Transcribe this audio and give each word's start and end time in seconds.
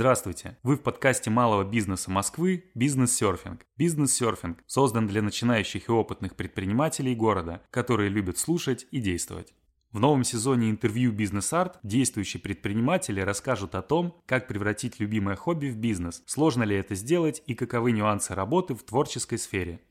Здравствуйте! 0.00 0.56
Вы 0.62 0.76
в 0.76 0.80
подкасте 0.80 1.28
малого 1.28 1.62
бизнеса 1.62 2.10
Москвы 2.10 2.64
«Бизнес-серфинг». 2.74 3.66
«Бизнес-серфинг» 3.76 4.56
создан 4.66 5.06
для 5.06 5.20
начинающих 5.20 5.90
и 5.90 5.92
опытных 5.92 6.36
предпринимателей 6.36 7.14
города, 7.14 7.60
которые 7.70 8.08
любят 8.08 8.38
слушать 8.38 8.86
и 8.92 8.98
действовать. 8.98 9.52
В 9.92 10.00
новом 10.00 10.24
сезоне 10.24 10.70
интервью 10.70 11.12
«Бизнес-арт» 11.12 11.80
действующие 11.82 12.40
предприниматели 12.40 13.20
расскажут 13.20 13.74
о 13.74 13.82
том, 13.82 14.22
как 14.24 14.48
превратить 14.48 15.00
любимое 15.00 15.36
хобби 15.36 15.66
в 15.66 15.76
бизнес, 15.76 16.22
сложно 16.24 16.62
ли 16.62 16.76
это 16.76 16.94
сделать 16.94 17.42
и 17.46 17.54
каковы 17.54 17.92
нюансы 17.92 18.34
работы 18.34 18.74
в 18.74 18.82
творческой 18.82 19.36
сфере. 19.36 19.82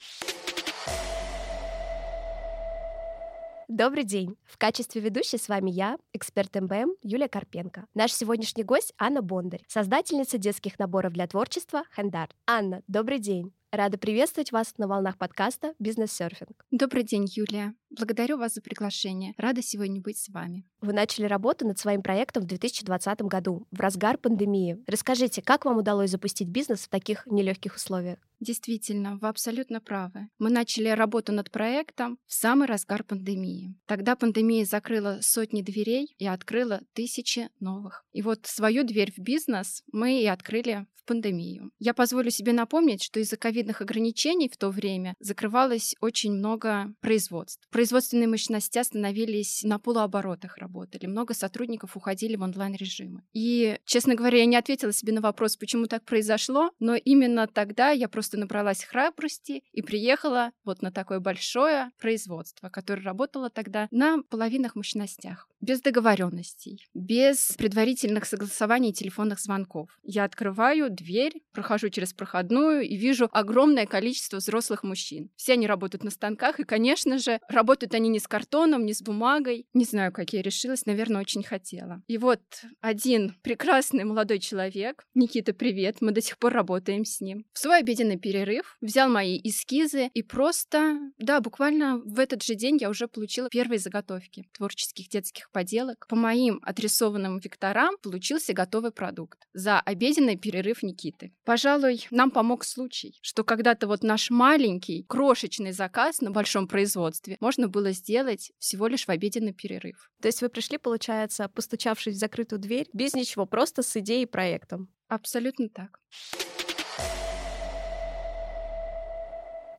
Добрый 3.70 4.04
день! 4.04 4.36
В 4.46 4.58
качестве 4.58 5.00
ведущей 5.00 5.38
с 5.38 5.48
вами 5.48 5.70
я, 5.70 6.00
эксперт 6.12 6.55
МБМ 6.55 6.96
Юлия 7.04 7.28
Карпенко. 7.28 7.86
Наш 7.94 8.12
сегодняшний 8.12 8.64
гость 8.64 8.95
Анна 8.98 9.22
Бондарь, 9.22 9.62
создательница 9.68 10.40
детских 10.40 10.80
наборов 10.80 11.14
для 11.14 11.28
творчества 11.28 11.84
«Хендар». 11.95 12.30
Анна, 12.48 12.82
добрый 12.88 13.20
день! 13.20 13.54
Рада 13.72 14.00
приветствовать 14.00 14.52
вас 14.52 14.73
на 14.80 14.88
волнах 14.88 15.20
подкаста 15.20 15.76
«Бизнес-серфинг». 15.78 16.66
Добрый 16.72 17.04
день, 17.04 17.28
Юлия. 17.30 17.76
Благодарю 17.92 18.38
вас 18.38 18.54
за 18.54 18.62
приглашение. 18.62 19.34
Рада 19.38 19.62
сегодня 19.62 20.02
быть 20.02 20.18
с 20.18 20.30
вами. 20.30 20.66
Вы 20.82 20.94
начали 20.94 21.26
работу 21.26 21.68
над 21.68 21.78
своим 21.78 22.02
проектом 22.02 22.44
в 22.44 22.45
2020 22.48 23.22
году, 23.23 23.68
в 23.72 23.80
разгар 23.80 24.18
пандемии. 24.18 24.84
Расскажите, 24.88 25.42
как 25.42 25.66
вам 25.66 25.78
удалось 25.78 26.12
запустить 26.12 26.48
бизнес 26.48 26.82
в 26.82 26.90
таких 26.90 27.28
нелегких 27.28 27.76
условиях? 27.76 28.18
Действительно, 28.40 29.18
вы 29.18 29.28
абсолютно 29.28 29.81
правы. 29.81 30.30
Мы 30.38 30.50
начали 30.50 30.90
работу 30.90 31.34
над 31.34 31.52
проектом 31.52 32.17
в 32.25 32.34
самый 32.34 32.67
разгар 32.67 33.03
пандемии. 33.03 33.75
Тогда 33.86 34.16
пандемия 34.16 34.66
закрыла 34.66 35.20
сотни 35.22 35.62
дверей 35.62 36.16
и 36.17 36.25
открыла 36.25 36.81
тысячи 36.94 37.50
новых. 37.59 38.06
И 38.14 38.22
вот 38.22 38.45
свою 38.45 38.84
дверь 38.84 39.12
в 39.12 39.20
бизнес 39.20 39.84
мы 39.92 40.22
и 40.22 40.25
открыли 40.28 40.88
в 40.95 41.03
пандемию. 41.06 41.72
Я 41.80 41.94
позволю 41.94 42.30
себе 42.30 42.53
напомнить, 42.53 43.03
что 43.03 43.20
из-за 43.20 43.36
ковидных 43.60 43.82
ограничений 43.82 44.48
в 44.48 44.56
то 44.56 44.70
время 44.70 45.16
закрывалось 45.20 45.94
очень 46.00 46.32
много 46.32 46.94
производств. 47.02 47.68
Производственные 47.72 48.30
мощности 48.30 48.78
остановились 48.78 49.64
на 49.64 49.80
полуоборотах 49.80 50.58
работали. 50.58 51.08
Много 51.08 51.34
сотрудников 51.34 51.98
уходили 51.98 52.38
в 52.38 52.42
онлайн-режимы. 52.42 53.24
И, 53.34 53.78
честно 53.84 54.16
говоря, 54.16 54.38
я 54.38 54.46
не 54.46 54.56
ответила 54.56 54.94
себе 54.94 55.12
на 55.12 55.20
вопрос, 55.20 55.58
почему 55.58 55.88
так 55.88 56.06
произошло, 56.06 56.72
но 56.80 56.96
именно 56.96 57.48
тогда 57.48 57.90
я 57.90 58.08
просто 58.08 58.38
набралась 58.38 58.86
храбрости 58.86 59.62
и 59.74 59.82
приехала 59.82 60.52
вот 60.64 60.82
на 60.82 60.92
такое 60.92 61.20
большое 61.20 61.90
производство, 62.00 62.70
которое 62.70 63.02
работало 63.02 63.50
тогда 63.50 63.90
на 63.92 64.22
половинах 64.30 64.76
мощностях, 64.76 65.48
без 65.62 65.82
договоренностей, 65.82 66.88
без 66.94 67.54
предварительных 67.58 68.26
согласований 68.26 68.90
и 68.90 68.94
телефонных 68.94 69.40
звонков. 69.40 69.90
Я 70.04 70.24
открываю 70.24 70.90
дверь, 70.90 71.42
прохожу 71.52 71.90
через 71.90 72.14
проходную 72.14 72.82
и 72.82 72.96
вижу 72.96 73.30
огромное 73.32 73.86
количество 73.86 74.38
взрослых 74.38 74.84
мужчин. 74.84 75.30
Все 75.36 75.54
они 75.54 75.68
работают 75.68 76.04
на 76.04 76.12
станках, 76.12 76.60
и, 76.60 76.64
конечно 76.64 77.18
же, 77.18 77.40
работают 77.50 77.94
они 77.94 78.10
не 78.10 78.20
с 78.20 78.28
картоном, 78.28 78.86
не 78.86 78.94
с 78.94 79.02
бумагой. 79.02 79.68
Не 79.74 79.86
знаю, 79.86 80.12
как 80.12 80.34
я 80.34 80.42
решилась, 80.42 80.86
наверное, 80.86 81.22
очень 81.22 81.44
хотела. 81.44 82.02
И 82.08 82.18
вот 82.18 82.42
один 82.82 83.36
прекрасный 83.42 84.04
молодой 84.04 84.40
человек, 84.40 85.04
Никита, 85.14 85.54
привет, 85.54 85.98
мы 86.02 86.12
до 86.12 86.22
сих 86.22 86.38
пор 86.38 86.54
работаем 86.54 87.06
с 87.06 87.22
ним, 87.22 87.46
в 87.54 87.60
свой 87.60 87.80
обеденный 87.80 88.18
перерыв 88.18 88.78
взял 88.82 89.10
мои 89.10 89.40
эскизы 89.44 90.10
и 90.14 90.24
просто, 90.24 90.98
да, 91.18 91.42
буквально 91.42 91.98
в 91.98 92.20
этот 92.20 92.44
же 92.44 92.56
день 92.56 92.78
я 92.80 92.90
уже 92.90 93.08
получила 93.08 93.50
первые 93.50 93.80
заготовки 93.80 94.48
творческих 94.54 95.09
детских 95.09 95.49
поделок. 95.52 96.06
По 96.08 96.16
моим 96.16 96.60
отрисованным 96.64 97.40
векторам 97.40 97.96
получился 98.02 98.54
готовый 98.54 98.92
продукт 98.92 99.40
за 99.54 99.80
обеденный 99.80 100.38
перерыв 100.38 100.84
Никиты. 100.84 101.34
Пожалуй, 101.46 102.08
нам 102.12 102.32
помог 102.32 102.64
случай, 102.64 103.18
что 103.22 103.44
когда-то 103.44 103.88
вот 103.88 104.04
наш 104.04 104.30
маленький, 104.30 105.04
крошечный 105.04 105.72
заказ 105.72 106.22
на 106.22 106.32
большом 106.32 106.68
производстве 106.68 107.38
можно 107.40 107.68
было 107.68 107.92
сделать 107.92 108.52
всего 108.60 108.88
лишь 108.88 109.06
в 109.06 109.10
обеденный 109.10 109.54
перерыв. 109.54 110.10
То 110.22 110.28
есть 110.28 110.42
вы 110.42 110.50
пришли, 110.50 110.78
получается, 110.78 111.50
постучавшись 111.50 112.16
в 112.16 112.20
закрытую 112.20 112.60
дверь, 112.60 112.88
без 112.94 113.14
ничего, 113.14 113.46
просто 113.46 113.84
с 113.84 113.96
идеей 113.98 114.24
и 114.24 114.26
проектом? 114.26 114.90
Абсолютно 115.08 115.70
так. 115.70 116.00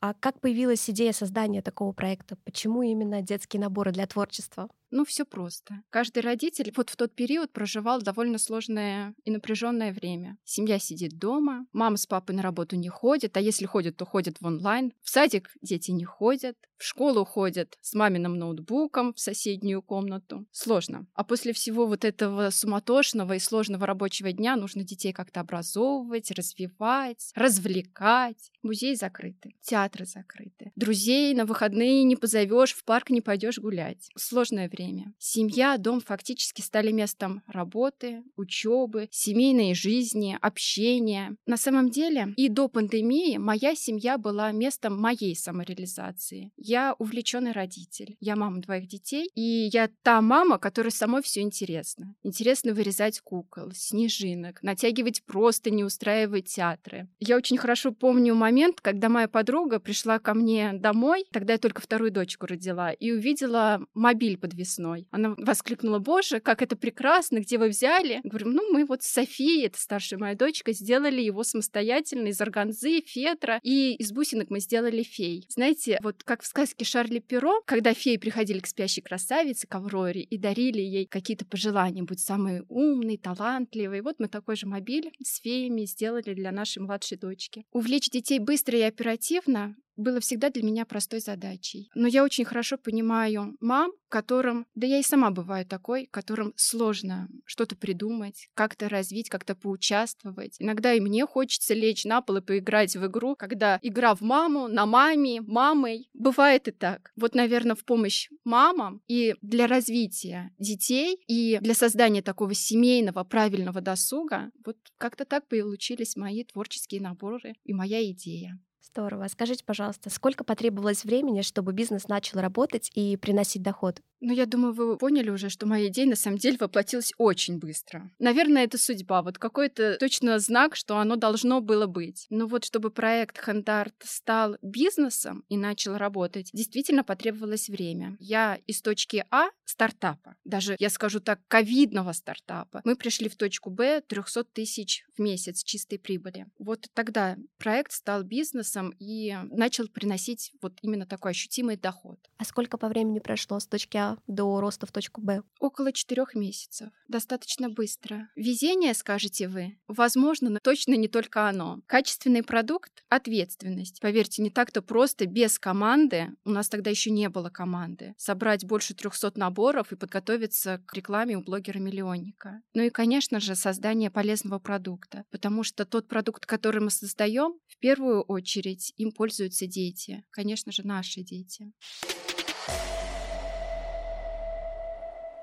А 0.01 0.15
как 0.15 0.41
появилась 0.41 0.89
идея 0.89 1.13
создания 1.13 1.61
такого 1.61 1.93
проекта? 1.93 2.37
Почему 2.45 2.83
именно 2.83 3.21
детские 3.21 3.61
наборы 3.61 3.93
для 3.93 4.07
творчества? 4.07 4.69
Ну, 4.91 5.05
все 5.05 5.25
просто. 5.25 5.83
Каждый 5.91 6.23
родитель 6.23 6.73
вот 6.75 6.89
в 6.89 6.97
тот 6.97 7.15
период 7.15 7.53
проживал 7.53 8.01
довольно 8.01 8.39
сложное 8.39 9.15
и 9.25 9.31
напряженное 9.31 9.93
время. 9.93 10.39
Семья 10.45 10.79
сидит 10.79 11.19
дома, 11.19 11.67
мама 11.73 11.99
с 11.99 12.07
папой 12.07 12.35
на 12.35 12.43
работу 12.43 12.77
не 12.77 12.89
ходят, 12.89 13.37
а 13.37 13.41
если 13.41 13.67
ходят, 13.67 13.97
то 13.99 14.07
ходят 14.07 14.41
в 14.41 14.47
онлайн. 14.47 14.93
В 15.03 15.11
садик 15.11 15.51
дети 15.61 15.91
не 15.91 16.05
ходят, 16.05 16.57
в 16.81 16.85
школу 16.85 17.27
ходят 17.27 17.77
с 17.83 17.93
маминым 17.93 18.39
ноутбуком 18.39 19.13
в 19.13 19.21
соседнюю 19.21 19.83
комнату. 19.83 20.47
Сложно. 20.51 21.07
А 21.13 21.25
после 21.25 21.53
всего 21.53 21.87
вот 21.87 22.07
этого 22.07 22.49
суматошного 22.49 23.35
и 23.35 23.39
сложного 23.39 23.87
рабочего 23.87 24.33
дня 24.33 24.57
нужно 24.57 24.83
детей 24.83 25.13
как-то 25.13 25.41
образовывать, 25.41 26.31
развивать, 26.31 27.33
развлекать. 27.35 28.51
Музеи 28.63 28.95
закрыты, 28.95 29.55
театры 29.61 30.07
закрыты. 30.07 30.73
Друзей 30.75 31.35
на 31.35 31.45
выходные 31.45 32.03
не 32.05 32.17
позовешь, 32.17 32.73
в 32.73 32.83
парк 32.87 33.11
не 33.11 33.21
пойдешь 33.21 33.59
гулять. 33.59 34.09
Сложное 34.17 34.71
время. 34.71 35.13
Семья, 35.19 35.77
дом 35.77 36.01
фактически 36.01 36.63
стали 36.63 36.93
местом 36.93 37.43
работы, 37.47 38.23
учебы, 38.37 39.09
семейной 39.11 39.75
жизни, 39.75 40.39
общения. 40.41 41.37
На 41.45 41.59
самом 41.59 41.91
деле 41.91 42.33
и 42.39 42.49
до 42.49 42.69
пандемии 42.69 43.37
моя 43.37 43.75
семья 43.75 44.17
была 44.17 44.51
местом 44.53 44.99
моей 44.99 45.37
самореализации. 45.37 46.53
Я 46.71 46.95
увлеченный 47.01 47.51
родитель. 47.51 48.17
Я 48.21 48.37
мама 48.37 48.61
двоих 48.61 48.87
детей, 48.87 49.29
и 49.35 49.69
я 49.73 49.91
та 50.05 50.21
мама, 50.21 50.57
которой 50.57 50.91
самой 50.91 51.21
все 51.21 51.41
интересно. 51.41 52.15
Интересно 52.23 52.75
вырезать 52.75 53.19
кукол, 53.19 53.73
снежинок, 53.75 54.63
натягивать 54.63 55.25
просто, 55.25 55.71
не 55.71 55.83
устраивать 55.83 56.45
театры. 56.45 57.09
Я 57.19 57.37
очень 57.37 57.59
хорошо 57.59 57.91
помню 57.91 58.37
момент, 58.37 58.81
когда 58.81 59.09
моя 59.09 59.27
подруга 59.27 59.81
пришла 59.81 60.21
ко 60.21 60.33
мне 60.33 60.73
домой, 60.73 61.25
тогда 61.33 61.55
я 61.55 61.59
только 61.59 61.81
вторую 61.81 62.13
дочку 62.13 62.47
родила, 62.47 62.93
и 62.93 63.11
увидела 63.11 63.85
мобиль 63.93 64.39
подвесной 64.39 64.61
весной. 64.61 65.09
Она 65.11 65.35
воскликнула, 65.39 65.99
боже, 65.99 66.39
как 66.39 66.63
это 66.63 66.77
прекрасно, 66.77 67.39
где 67.41 67.59
вы 67.59 67.71
взяли? 67.71 68.21
Говорю, 68.23 68.51
ну, 68.51 68.73
мы 68.73 68.85
вот 68.85 69.03
с 69.03 69.09
Софией, 69.09 69.67
это 69.67 69.81
старшая 69.81 70.21
моя 70.21 70.37
дочка, 70.37 70.73
сделали 70.73 71.21
его 71.21 71.43
самостоятельно 71.43 72.29
из 72.29 72.41
органзы, 72.41 73.01
фетра, 73.01 73.59
и 73.65 73.95
из 73.95 74.13
бусинок 74.13 74.51
мы 74.51 74.61
сделали 74.61 75.03
фей. 75.03 75.47
Знаете, 75.49 75.99
вот 76.01 76.23
как 76.23 76.43
в 76.43 76.47
сказке 76.47 76.60
Шарли 76.83 77.19
Перо, 77.19 77.63
когда 77.65 77.95
феи 77.95 78.17
приходили 78.17 78.61
к 78.61 78.67
спящей 78.67 79.03
красавице, 79.03 79.67
к 79.67 79.75
Авроре, 79.75 80.23
и 80.23 80.39
дарили 80.39 80.81
ей 80.81 81.07
какие-то 81.07 81.45
пожелания, 81.45 82.03
будь 82.03 82.21
самый 82.21 82.63
умный, 82.69 83.17
талантливый. 83.17 84.03
Вот 84.03 84.17
мы 84.19 84.29
такой 84.29 84.57
же 84.57 84.67
мобиль 84.67 85.13
с 85.23 85.41
феями 85.41 85.85
сделали 85.85 86.35
для 86.35 86.53
нашей 86.53 86.81
младшей 86.81 87.19
дочки. 87.19 87.65
Увлечь 87.73 88.11
детей 88.11 88.39
быстро 88.39 88.79
и 88.79 88.83
оперативно 88.83 89.77
было 90.01 90.21
всегда 90.21 90.51
для 90.51 90.63
меня 90.63 90.85
простой 90.85 91.21
задачей. 91.21 91.91
Но 91.95 92.09
я 92.09 92.25
очень 92.25 92.45
хорошо 92.45 92.79
понимаю 92.79 93.57
мам, 93.61 93.93
которым, 94.09 94.67
да 94.75 94.87
я 94.87 94.99
и 94.99 95.03
сама 95.03 95.31
бываю 95.31 95.65
такой, 95.65 96.07
которым 96.11 96.53
сложно 96.57 97.29
что-то 97.45 97.77
придумать, 97.77 98.49
как-то 98.55 98.89
развить, 98.89 99.31
как-то 99.31 99.55
поучаствовать. 99.55 100.57
Иногда 100.59 100.93
и 100.93 101.01
мне 101.01 101.25
хочется 101.27 101.75
лечь 101.75 102.05
на 102.05 102.21
пол 102.21 102.37
и 102.37 102.41
поиграть 102.41 102.97
в 102.97 103.07
игру, 103.07 103.37
когда 103.37 103.79
игра 103.83 104.15
в 104.15 104.21
маму, 104.21 104.69
на 104.69 104.85
маме, 104.87 105.41
мамой. 105.41 106.11
Бывает 106.13 106.69
и 106.69 106.73
так. 106.73 107.13
Вот, 107.17 107.35
наверное, 107.35 107.77
в 107.77 107.85
помощь 107.85 108.29
мамам 108.45 109.01
и 109.07 109.37
для 109.41 109.67
развития 109.67 110.53
детей, 110.59 111.19
и 111.27 111.59
для 111.61 111.75
создания 111.75 112.23
такого 112.23 112.55
семейного, 112.55 113.25
правильного 113.25 113.81
досуга, 113.81 114.51
вот 114.65 114.77
как-то 114.99 115.25
так 115.25 115.47
получились 115.47 116.17
мои 116.17 116.45
творческие 116.45 117.01
наборы 117.01 117.55
и 117.65 117.73
моя 117.73 118.05
идея. 118.11 118.59
Здорово. 118.83 119.29
Скажите, 119.29 119.65
пожалуйста, 119.65 120.11
сколько 120.11 120.43
потребовалось 120.43 121.05
времени, 121.05 121.43
чтобы 121.43 121.73
бизнес 121.73 122.09
начал 122.09 122.41
работать 122.41 122.91
и 122.95 123.17
приносить 123.17 123.63
доход? 123.63 124.01
Ну, 124.21 124.35
я 124.35 124.45
думаю, 124.47 124.75
вы 124.75 124.99
поняли 124.99 125.31
уже, 125.31 125.49
что 125.49 125.67
моя 125.67 125.89
идея 125.89 126.07
на 126.07 126.17
самом 126.17 126.37
деле 126.39 126.59
воплотилась 126.61 127.13
очень 127.17 127.59
быстро. 127.59 128.11
Наверное, 128.19 128.65
это 128.65 128.77
судьба, 128.77 129.23
вот 129.23 129.39
какой-то 129.39 129.97
точно 129.99 130.39
знак, 130.39 130.77
что 130.77 130.99
оно 130.99 131.17
должно 131.17 131.61
было 131.61 131.87
быть. 131.87 132.27
Но 132.29 132.47
вот 132.47 132.65
чтобы 132.65 132.91
проект 132.91 133.39
Хандарт 133.39 133.95
стал 134.01 134.57
бизнесом 134.61 135.45
и 135.49 135.57
начал 135.57 135.97
работать, 135.97 136.51
действительно 136.53 137.03
потребовалось 137.03 137.69
время. 137.69 138.17
Я 138.19 138.59
из 138.67 138.83
точки 138.83 139.25
А 139.31 139.49
стартапа, 139.65 140.37
даже, 140.45 140.77
я 140.79 140.91
скажу 140.91 141.21
так, 141.21 141.41
ковидного 141.49 142.13
стартапа, 142.13 142.83
мы 142.85 142.97
пришли 142.97 143.29
в 143.29 143.37
точку 143.37 143.71
Б 143.71 144.03
300 144.07 144.45
тысяч 144.45 145.05
в 145.17 145.23
месяц 145.23 145.63
чистой 145.63 145.99
прибыли. 145.99 146.47
Вот 146.59 146.89
тогда 146.93 147.37
проект 147.59 147.93
стал 147.93 148.23
бизнесом 148.23 148.70
и 148.99 149.37
начал 149.51 149.89
приносить 149.89 150.53
вот 150.63 150.79
именно 150.83 151.07
такой 151.07 151.33
ощутимый 151.33 151.77
доход. 151.77 152.19
А 152.39 152.45
сколько 152.45 152.79
по 152.79 152.89
времени 152.89 153.19
прошло 153.19 153.59
с 153.59 153.67
точки 153.67 153.97
А 153.97 154.13
А 154.13 154.19
до 154.27 154.61
роста 154.61 154.87
в 154.87 154.93
точку 154.93 155.21
Б? 155.21 155.43
Около 155.59 155.93
четырех 155.93 156.35
месяцев. 156.35 156.91
Достаточно 157.09 157.69
быстро. 157.69 158.29
Везение, 158.37 158.95
скажете 158.95 159.49
вы? 159.49 159.79
Возможно, 159.89 160.51
но 160.51 160.59
точно 160.63 160.95
не 160.95 161.09
только 161.09 161.49
оно. 161.49 161.81
Качественный 161.87 162.43
продукт— 162.43 163.05
ответственность. 163.09 164.01
Поверьте, 164.01 164.43
не 164.43 164.51
так-то 164.51 164.83
просто 164.83 165.27
без 165.27 165.59
команды, 165.59 166.29
у 166.45 166.51
нас 166.51 166.69
тогда 166.69 166.91
еще 166.91 167.11
не 167.11 167.29
было 167.29 167.51
команды, 167.51 168.15
собрать 168.17 168.65
больше 168.65 168.95
300 168.95 169.33
наборов 169.35 169.93
и 169.93 169.97
подготовиться 169.97 170.83
к 170.87 170.95
рекламе 170.95 171.37
у 171.37 171.43
блогера-миллионника. 171.43 172.63
Ну 172.75 172.83
и, 172.83 172.91
конечно 172.91 173.41
же, 173.41 173.55
создание 173.55 174.11
полезного 174.11 174.59
продукта, 174.59 175.25
потому 175.31 175.63
что 175.63 175.85
тот 175.85 176.09
продукт, 176.09 176.47
который 176.47 176.81
мы 176.81 176.91
создаем, 176.91 177.55
в 177.67 177.79
первую 177.79 178.23
очередь 178.23 178.60
им 178.97 179.13
пользуются 179.13 179.67
дети. 179.67 180.25
Конечно 180.31 180.73
же, 180.73 180.87
наши 180.87 181.23
дети. 181.23 181.73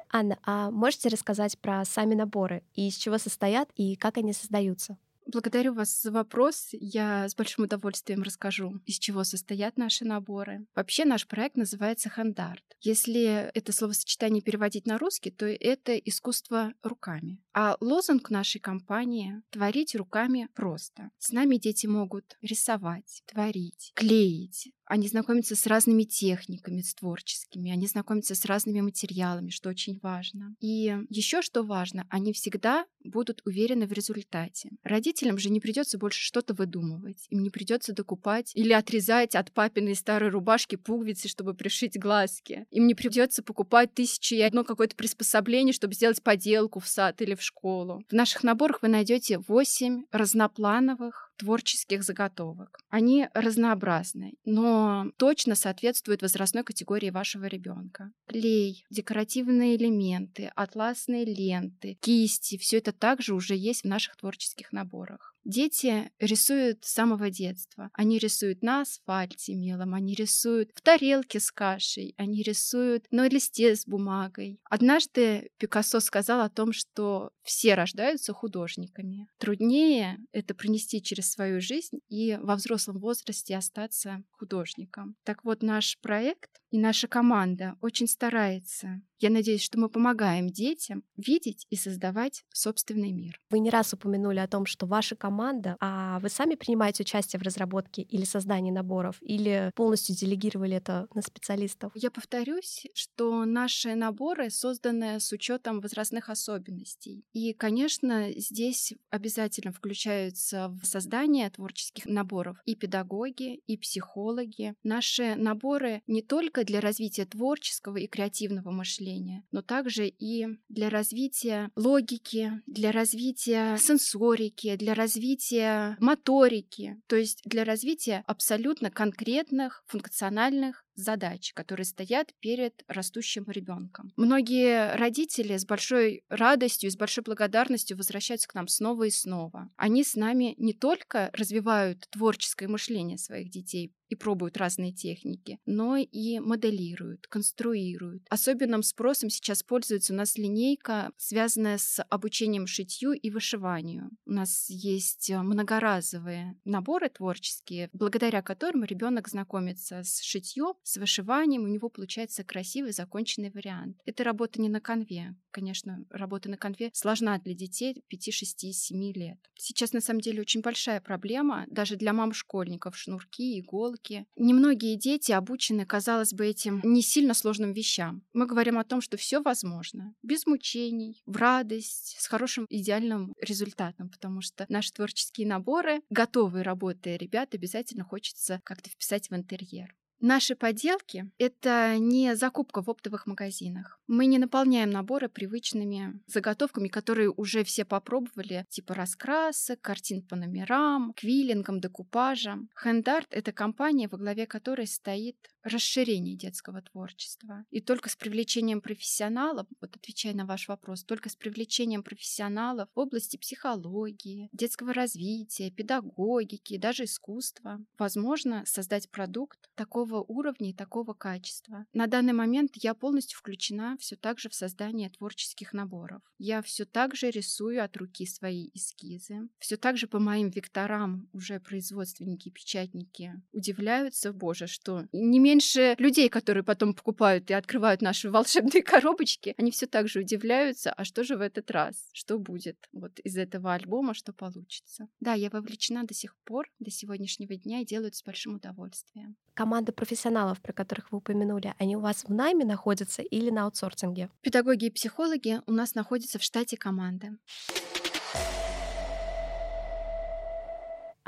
Анна, 0.10 0.40
а 0.44 0.72
можете 0.72 1.10
рассказать 1.10 1.60
про 1.60 1.84
сами 1.86 2.16
наборы 2.16 2.64
и 2.74 2.88
из 2.88 2.96
чего 2.96 3.18
состоят 3.18 3.70
и 3.76 3.96
как 3.96 4.18
они 4.18 4.34
создаются? 4.34 4.98
Благодарю 5.28 5.74
вас 5.74 6.02
за 6.02 6.12
вопрос. 6.12 6.70
Я 6.72 7.28
с 7.28 7.36
большим 7.36 7.66
удовольствием 7.66 8.24
расскажу, 8.24 8.80
из 8.86 8.98
чего 8.98 9.26
состоят 9.26 9.78
наши 9.78 10.06
наборы. 10.06 10.66
Вообще 10.74 11.04
наш 11.04 11.28
проект 11.28 11.58
называется 11.58 12.10
«Хандарт». 12.10 12.64
Если 12.80 13.52
это 13.54 13.74
словосочетание 13.74 14.42
переводить 14.42 14.88
на 14.88 14.98
русский, 14.98 15.32
то 15.32 15.46
это 15.46 15.98
искусство 15.98 16.74
руками. 16.82 17.40
А 17.54 17.76
лозунг 17.82 18.30
нашей 18.30 18.62
компании— 18.62 19.42
«Творить 19.50 19.96
руками 19.96 20.48
просто». 20.56 21.10
С 21.18 21.32
нами 21.32 21.58
дети 21.58 21.88
могут 21.88 22.38
рисовать, 22.42 23.24
творить, 23.26 23.92
клеить, 23.96 24.72
они 24.88 25.08
знакомятся 25.08 25.56
с 25.56 25.66
разными 25.68 26.04
техниками, 26.04 26.82
с 26.82 26.96
творческими, 26.96 27.72
они 27.72 27.88
знакомятся 27.88 28.36
с 28.36 28.46
разными 28.46 28.82
материалами, 28.82 29.50
что 29.50 29.70
очень 29.70 30.00
важно. 30.02 30.56
И 30.60 30.96
еще 31.10 31.42
что 31.42 31.64
важно, 31.64 32.06
они 32.10 32.34
всегда 32.34 32.86
будут 33.04 33.42
уверены 33.46 33.88
в 33.88 33.92
результате. 33.92 34.72
Родителям 34.84 35.38
же 35.38 35.50
не 35.50 35.60
придется 35.60 35.98
больше 35.98 36.22
что-то 36.22 36.54
выдумывать, 36.54 37.26
им 37.30 37.44
не 37.44 37.50
придется 37.50 37.94
докупать 37.94 38.52
или 38.56 38.74
отрезать 38.74 39.36
от 39.36 39.52
папиной 39.52 39.96
старой 39.96 40.30
рубашки 40.30 40.76
пуговицы, 40.76 41.28
чтобы 41.28 41.54
пришить 41.54 42.00
глазки. 42.00 42.66
Им 42.72 42.88
не 42.88 42.96
придется 42.96 43.44
покупать 43.44 43.94
тысячи 43.94 44.36
и 44.36 44.42
одно 44.42 44.64
какое-то 44.64 44.96
приспособление, 44.96 45.74
чтобы 45.74 45.94
сделать 45.94 46.24
поделку 46.24 46.80
в 46.80 46.88
сад 46.88 47.22
или 47.22 47.36
в 47.36 47.42
школу. 47.42 48.04
В 48.10 48.14
наших 48.14 48.44
наборах 48.44 48.82
вы 48.82 48.88
найдете 48.88 49.40
8 49.40 50.06
разноплановых 50.12 51.27
творческих 51.38 52.04
заготовок. 52.04 52.80
Они 52.90 53.28
разнообразны, 53.34 54.34
но 54.46 55.12
точно 55.18 55.56
соответствуют 55.56 56.22
возрастной 56.22 56.64
категории 56.64 57.10
вашего 57.10 57.46
ребенка. 57.46 58.12
Клей, 58.28 58.86
декоративные 58.90 59.76
элементы, 59.76 60.52
атласные 60.56 61.26
ленты, 61.26 61.98
кисти, 62.02 62.58
все 62.58 62.78
это 62.78 62.92
также 62.92 63.34
уже 63.34 63.56
есть 63.56 63.84
в 63.84 63.88
наших 63.88 64.18
творческих 64.18 64.72
наборах. 64.72 65.36
Дети 65.48 66.12
рисуют 66.20 66.84
с 66.84 66.92
самого 66.92 67.30
детства. 67.30 67.90
Они 67.94 68.20
рисуют 68.20 68.64
на 68.64 68.82
асфальте 68.82 69.56
мелом, 69.56 69.94
они 69.94 70.14
рисуют 70.14 70.72
в 70.76 70.82
тарелке 70.82 71.40
с 71.40 71.54
кашей, 71.54 72.14
они 72.18 72.44
рисуют 72.44 73.06
на 73.12 73.30
листе 73.30 73.74
с 73.74 73.86
бумагой. 73.86 74.60
Однажды 74.66 75.52
Пикассо 75.58 76.02
сказал 76.02 76.42
о 76.42 76.50
том, 76.50 76.74
что 76.74 77.32
все 77.44 77.76
рождаются 77.76 78.34
художниками. 78.34 79.30
Труднее 79.38 80.18
это 80.34 80.54
принести 80.54 81.02
через 81.02 81.32
свою 81.32 81.62
жизнь 81.62 82.00
и 82.10 82.38
во 82.42 82.58
взрослом 82.58 83.00
возрасте 83.00 83.56
остаться 83.56 84.26
художником. 84.32 85.16
Так 85.24 85.46
вот, 85.46 85.64
наш 85.64 85.98
проект 86.02 86.52
и 86.72 86.78
наша 86.78 87.08
команда 87.08 87.78
очень 87.80 88.08
старается 88.08 89.02
я 89.20 89.30
надеюсь, 89.30 89.64
что 89.64 89.80
мы 89.80 89.90
помогаем 89.90 90.50
детям 90.50 91.04
видеть 91.16 91.66
и 91.70 91.76
создавать 91.76 92.44
собственный 92.54 93.12
мир. 93.12 93.40
Вы 93.50 93.60
не 93.60 93.70
раз 93.70 93.94
упомянули 93.94 94.40
о 94.40 94.48
том, 94.48 94.66
что 94.66 94.86
ваша 94.86 95.16
команда, 95.16 95.76
а 95.80 96.20
вы 96.20 96.30
сами 96.30 96.56
принимаете 96.56 97.04
участие 97.04 97.40
в 97.40 97.44
разработке 97.44 98.04
или 98.04 98.24
создании 98.26 98.72
наборов, 98.72 99.18
или 99.22 99.72
полностью 99.76 100.16
делегировали 100.16 100.78
это 100.78 101.08
на 101.14 101.22
специалистов? 101.22 101.92
Я 101.96 102.12
повторюсь, 102.12 102.86
что 102.94 103.46
наши 103.46 103.96
наборы 103.96 104.50
созданы 104.50 105.20
с 105.20 105.32
учетом 105.32 105.82
возрастных 105.82 106.30
особенностей. 106.30 107.26
И, 107.34 107.54
конечно, 107.54 108.32
здесь 108.36 108.94
обязательно 109.10 109.72
включаются 109.72 110.70
в 110.82 110.86
создание 110.86 111.50
творческих 111.50 112.06
наборов 112.06 112.58
и 112.66 112.76
педагоги, 112.76 113.62
и 113.66 113.78
психологи. 113.78 114.76
Наши 114.84 115.36
наборы 115.36 116.02
не 116.08 116.22
только 116.22 116.64
для 116.64 116.82
развития 116.82 117.26
творческого 117.26 117.98
и 117.98 118.08
креативного 118.08 118.72
мышления, 118.72 119.07
мышления, 119.08 119.44
но 119.52 119.62
также 119.62 120.08
и 120.08 120.48
для 120.70 120.90
развития 120.90 121.72
логики, 121.76 122.62
для 122.68 122.92
развития 122.92 123.78
сенсорики, 123.78 124.76
для 124.76 124.94
развития 124.94 125.98
моторики, 126.00 127.02
то 127.08 127.16
есть 127.16 127.42
для 127.46 127.64
развития 127.64 128.24
абсолютно 128.28 128.92
конкретных 128.92 129.84
функциональных 129.88 130.86
задач, 130.98 131.54
которые 131.54 131.86
стоят 131.86 132.34
перед 132.40 132.84
растущим 132.88 133.46
ребенком. 133.48 134.12
Многие 134.18 134.96
родители 134.98 135.56
с 135.56 135.66
большой 135.66 136.24
радостью 136.28 136.92
с 136.92 136.98
большой 136.98 137.24
благодарностью 137.24 137.96
возвращаются 137.96 138.48
к 138.48 138.56
нам 138.56 138.68
снова 138.68 139.04
и 139.04 139.10
снова. 139.10 139.70
Они 139.78 140.04
с 140.04 140.16
нами 140.16 140.56
не 140.58 140.74
только 140.74 141.30
развивают 141.34 142.08
творческое 142.10 142.68
мышление 142.68 143.18
своих 143.18 143.50
детей, 143.50 143.94
и 144.10 144.16
пробуют 144.16 144.58
разные 144.58 144.94
техники, 144.94 145.60
но 145.66 145.98
и 145.98 146.40
моделируют, 146.40 147.28
конструируют. 147.28 148.24
Особенным 148.30 148.84
спросом 148.84 149.30
сейчас 149.30 149.64
пользуется 149.64 150.14
у 150.14 150.16
нас 150.16 150.38
линейка, 150.38 151.12
связанная 151.18 151.78
с 151.78 152.02
обучением 152.04 152.68
шитью 152.68 153.12
и 153.12 153.30
вышиванию. 153.30 154.10
У 154.26 154.32
нас 154.32 154.70
есть 154.70 155.30
многоразовые 155.30 156.58
наборы 156.64 157.10
творческие, 157.10 157.90
благодаря 157.94 158.42
которым 158.42 158.84
ребенок 158.84 159.28
знакомится 159.28 160.04
с 160.04 160.22
шитьем, 160.22 160.76
с 160.88 160.96
вышиванием, 160.96 161.64
у 161.64 161.68
него 161.68 161.90
получается 161.90 162.46
красивый 162.46 162.94
законченный 162.94 163.52
вариант. 163.52 163.98
Это 164.06 164.24
работа 164.24 164.62
не 164.62 164.70
на 164.70 164.80
конве. 164.80 165.36
Конечно, 165.52 166.06
работа 166.10 166.50
на 166.50 166.56
конве 166.56 166.92
сложна 166.94 167.38
для 167.40 167.54
детей 167.54 168.04
5, 168.08 168.34
6, 168.34 168.74
7 168.74 169.14
лет. 169.14 169.38
Сейчас, 169.56 169.92
на 169.92 170.00
самом 170.00 170.22
деле, 170.22 170.40
очень 170.40 170.62
большая 170.62 171.02
проблема 171.02 171.66
даже 171.68 171.98
для 171.98 172.14
мам-школьников. 172.14 172.98
Шнурки, 172.98 173.60
иголки. 173.60 174.26
Немногие 174.38 174.96
дети 174.96 175.34
обучены, 175.34 175.86
казалось 175.86 176.34
бы, 176.34 176.46
этим 176.48 176.80
не 176.86 177.02
сильно 177.02 177.34
сложным 177.34 177.74
вещам. 177.74 178.24
Мы 178.32 178.46
говорим 178.46 178.78
о 178.78 178.86
том, 178.86 179.02
что 179.02 179.18
все 179.18 179.42
возможно. 179.42 180.14
Без 180.24 180.46
мучений, 180.46 181.22
в 181.26 181.36
радость, 181.36 182.16
с 182.18 182.28
хорошим 182.28 182.66
идеальным 182.70 183.34
результатом, 183.42 184.10
потому 184.10 184.40
что 184.40 184.66
наши 184.70 184.94
творческие 184.94 185.48
наборы, 185.48 186.02
готовые 186.10 186.64
работы 186.64 187.18
ребят 187.18 187.54
обязательно 187.54 188.06
хочется 188.06 188.62
как-то 188.64 188.90
вписать 188.90 189.30
в 189.30 189.36
интерьер. 189.36 189.94
Наши 190.20 190.56
поделки— 190.56 191.30
это 191.38 191.98
не 192.00 192.36
закупка 192.36 192.82
в 192.82 192.90
оптовых 192.90 193.28
магазинах. 193.28 194.00
Мы 194.08 194.26
не 194.26 194.40
наполняем 194.40 194.90
наборы 194.90 195.30
привычными 195.30 196.20
заготовками, 196.26 196.88
которые 196.88 197.30
уже 197.30 197.64
все 197.64 197.86
попробовали, 197.86 198.66
типа 198.70 198.96
раскрасок, 198.96 199.80
картин 199.82 200.24
по 200.24 200.36
номерам, 200.36 201.14
квиллингом, 201.14 201.80
декупажем. 201.80 202.70
Хендарт— 202.76 203.28
это 203.30 203.52
компания, 203.52 204.08
во 204.08 204.18
главе 204.18 204.48
которой 204.48 204.88
стоит 204.88 205.38
расширение 205.68 206.36
детского 206.36 206.82
творчества. 206.82 207.66
И 207.70 207.82
только 207.82 208.10
с 208.10 208.16
привлечением 208.16 208.82
профессионалов, 208.82 209.68
вот 209.82 209.96
отвечая 209.96 210.34
на 210.34 210.46
ваш 210.46 210.68
вопрос, 210.68 211.04
только 211.04 211.30
с 211.30 211.36
привлечением 211.36 212.04
профессионалов 212.04 212.90
в 212.96 213.00
области 213.00 213.38
психологии, 213.38 214.50
детского 214.54 214.94
развития, 214.94 215.72
педагогики, 215.72 216.78
даже 216.78 217.04
искусства, 217.04 217.80
возможно 217.98 218.64
создать 218.66 219.10
продукт 219.10 219.70
такого 219.76 220.22
уровня 220.22 220.70
и 220.70 220.74
такого 220.74 221.14
качества. 221.14 221.86
На 221.94 222.08
данный 222.08 222.34
момент 222.34 222.72
я 222.76 222.94
полностью 222.94 223.38
включена 223.38 223.98
все 224.00 224.16
так 224.16 224.40
же 224.40 224.50
в 224.50 224.56
создание 224.56 225.10
творческих 225.10 225.74
наборов. 225.74 226.22
Я 226.38 226.62
все 226.62 226.86
так 226.86 227.16
же 227.16 227.30
рисую 227.30 227.84
от 227.84 227.96
руки 227.98 228.26
свои 228.26 228.70
эскизы. 228.74 229.50
Все 229.60 229.78
так 229.78 229.98
же 229.98 230.08
по 230.08 230.20
моим 230.20 230.50
векторам 230.50 231.30
уже 231.34 231.60
производственники, 231.60 232.50
печатники 232.50 233.34
удивляются, 233.52 234.34
боже, 234.34 234.68
что 234.68 235.08
не 235.12 235.40
менее 235.40 235.57
меньше 235.58 235.96
людей, 235.98 236.30
которые 236.30 236.64
потом 236.64 236.94
покупают 236.94 237.50
и 237.50 237.54
открывают 237.54 238.02
наши 238.02 238.30
волшебные 238.32 238.84
коробочки, 238.84 239.56
они 239.58 239.72
все 239.72 239.88
так 239.88 240.08
же 240.08 240.20
удивляются, 240.20 240.94
а 240.94 241.04
что 241.04 241.24
же 241.24 241.36
в 241.36 241.42
этот 241.42 241.72
раз? 241.72 242.10
Что 242.14 242.38
будет 242.38 242.78
вот 242.92 243.20
из 243.20 243.38
этого 243.38 243.74
альбома, 243.74 244.14
что 244.14 244.34
получится? 244.34 245.08
Да, 245.20 245.34
я 245.34 245.50
вовлечена 245.50 246.04
до 246.04 246.14
сих 246.14 246.36
пор, 246.46 246.68
до 246.80 246.92
сегодняшнего 246.92 247.56
дня 247.56 247.80
и 247.80 247.86
делаю 247.86 248.10
это 248.10 248.18
с 248.18 248.24
большим 248.24 248.56
удовольствием. 248.56 249.36
Команда 249.56 249.92
профессионалов, 249.92 250.62
про 250.62 250.74
которых 250.74 251.12
вы 251.12 251.18
упомянули, 251.18 251.74
они 251.80 251.96
у 251.96 252.02
вас 252.02 252.24
в 252.24 252.32
найме 252.32 252.66
находятся 252.66 253.24
или 253.24 253.50
на 253.50 253.64
аутсорсинге? 253.64 254.30
Педагоги 254.42 254.86
и 254.86 254.92
психологи 254.92 255.62
у 255.66 255.72
нас 255.72 255.96
находятся 255.96 256.38
в 256.38 256.44
штате 256.44 256.78
команды. 256.78 257.38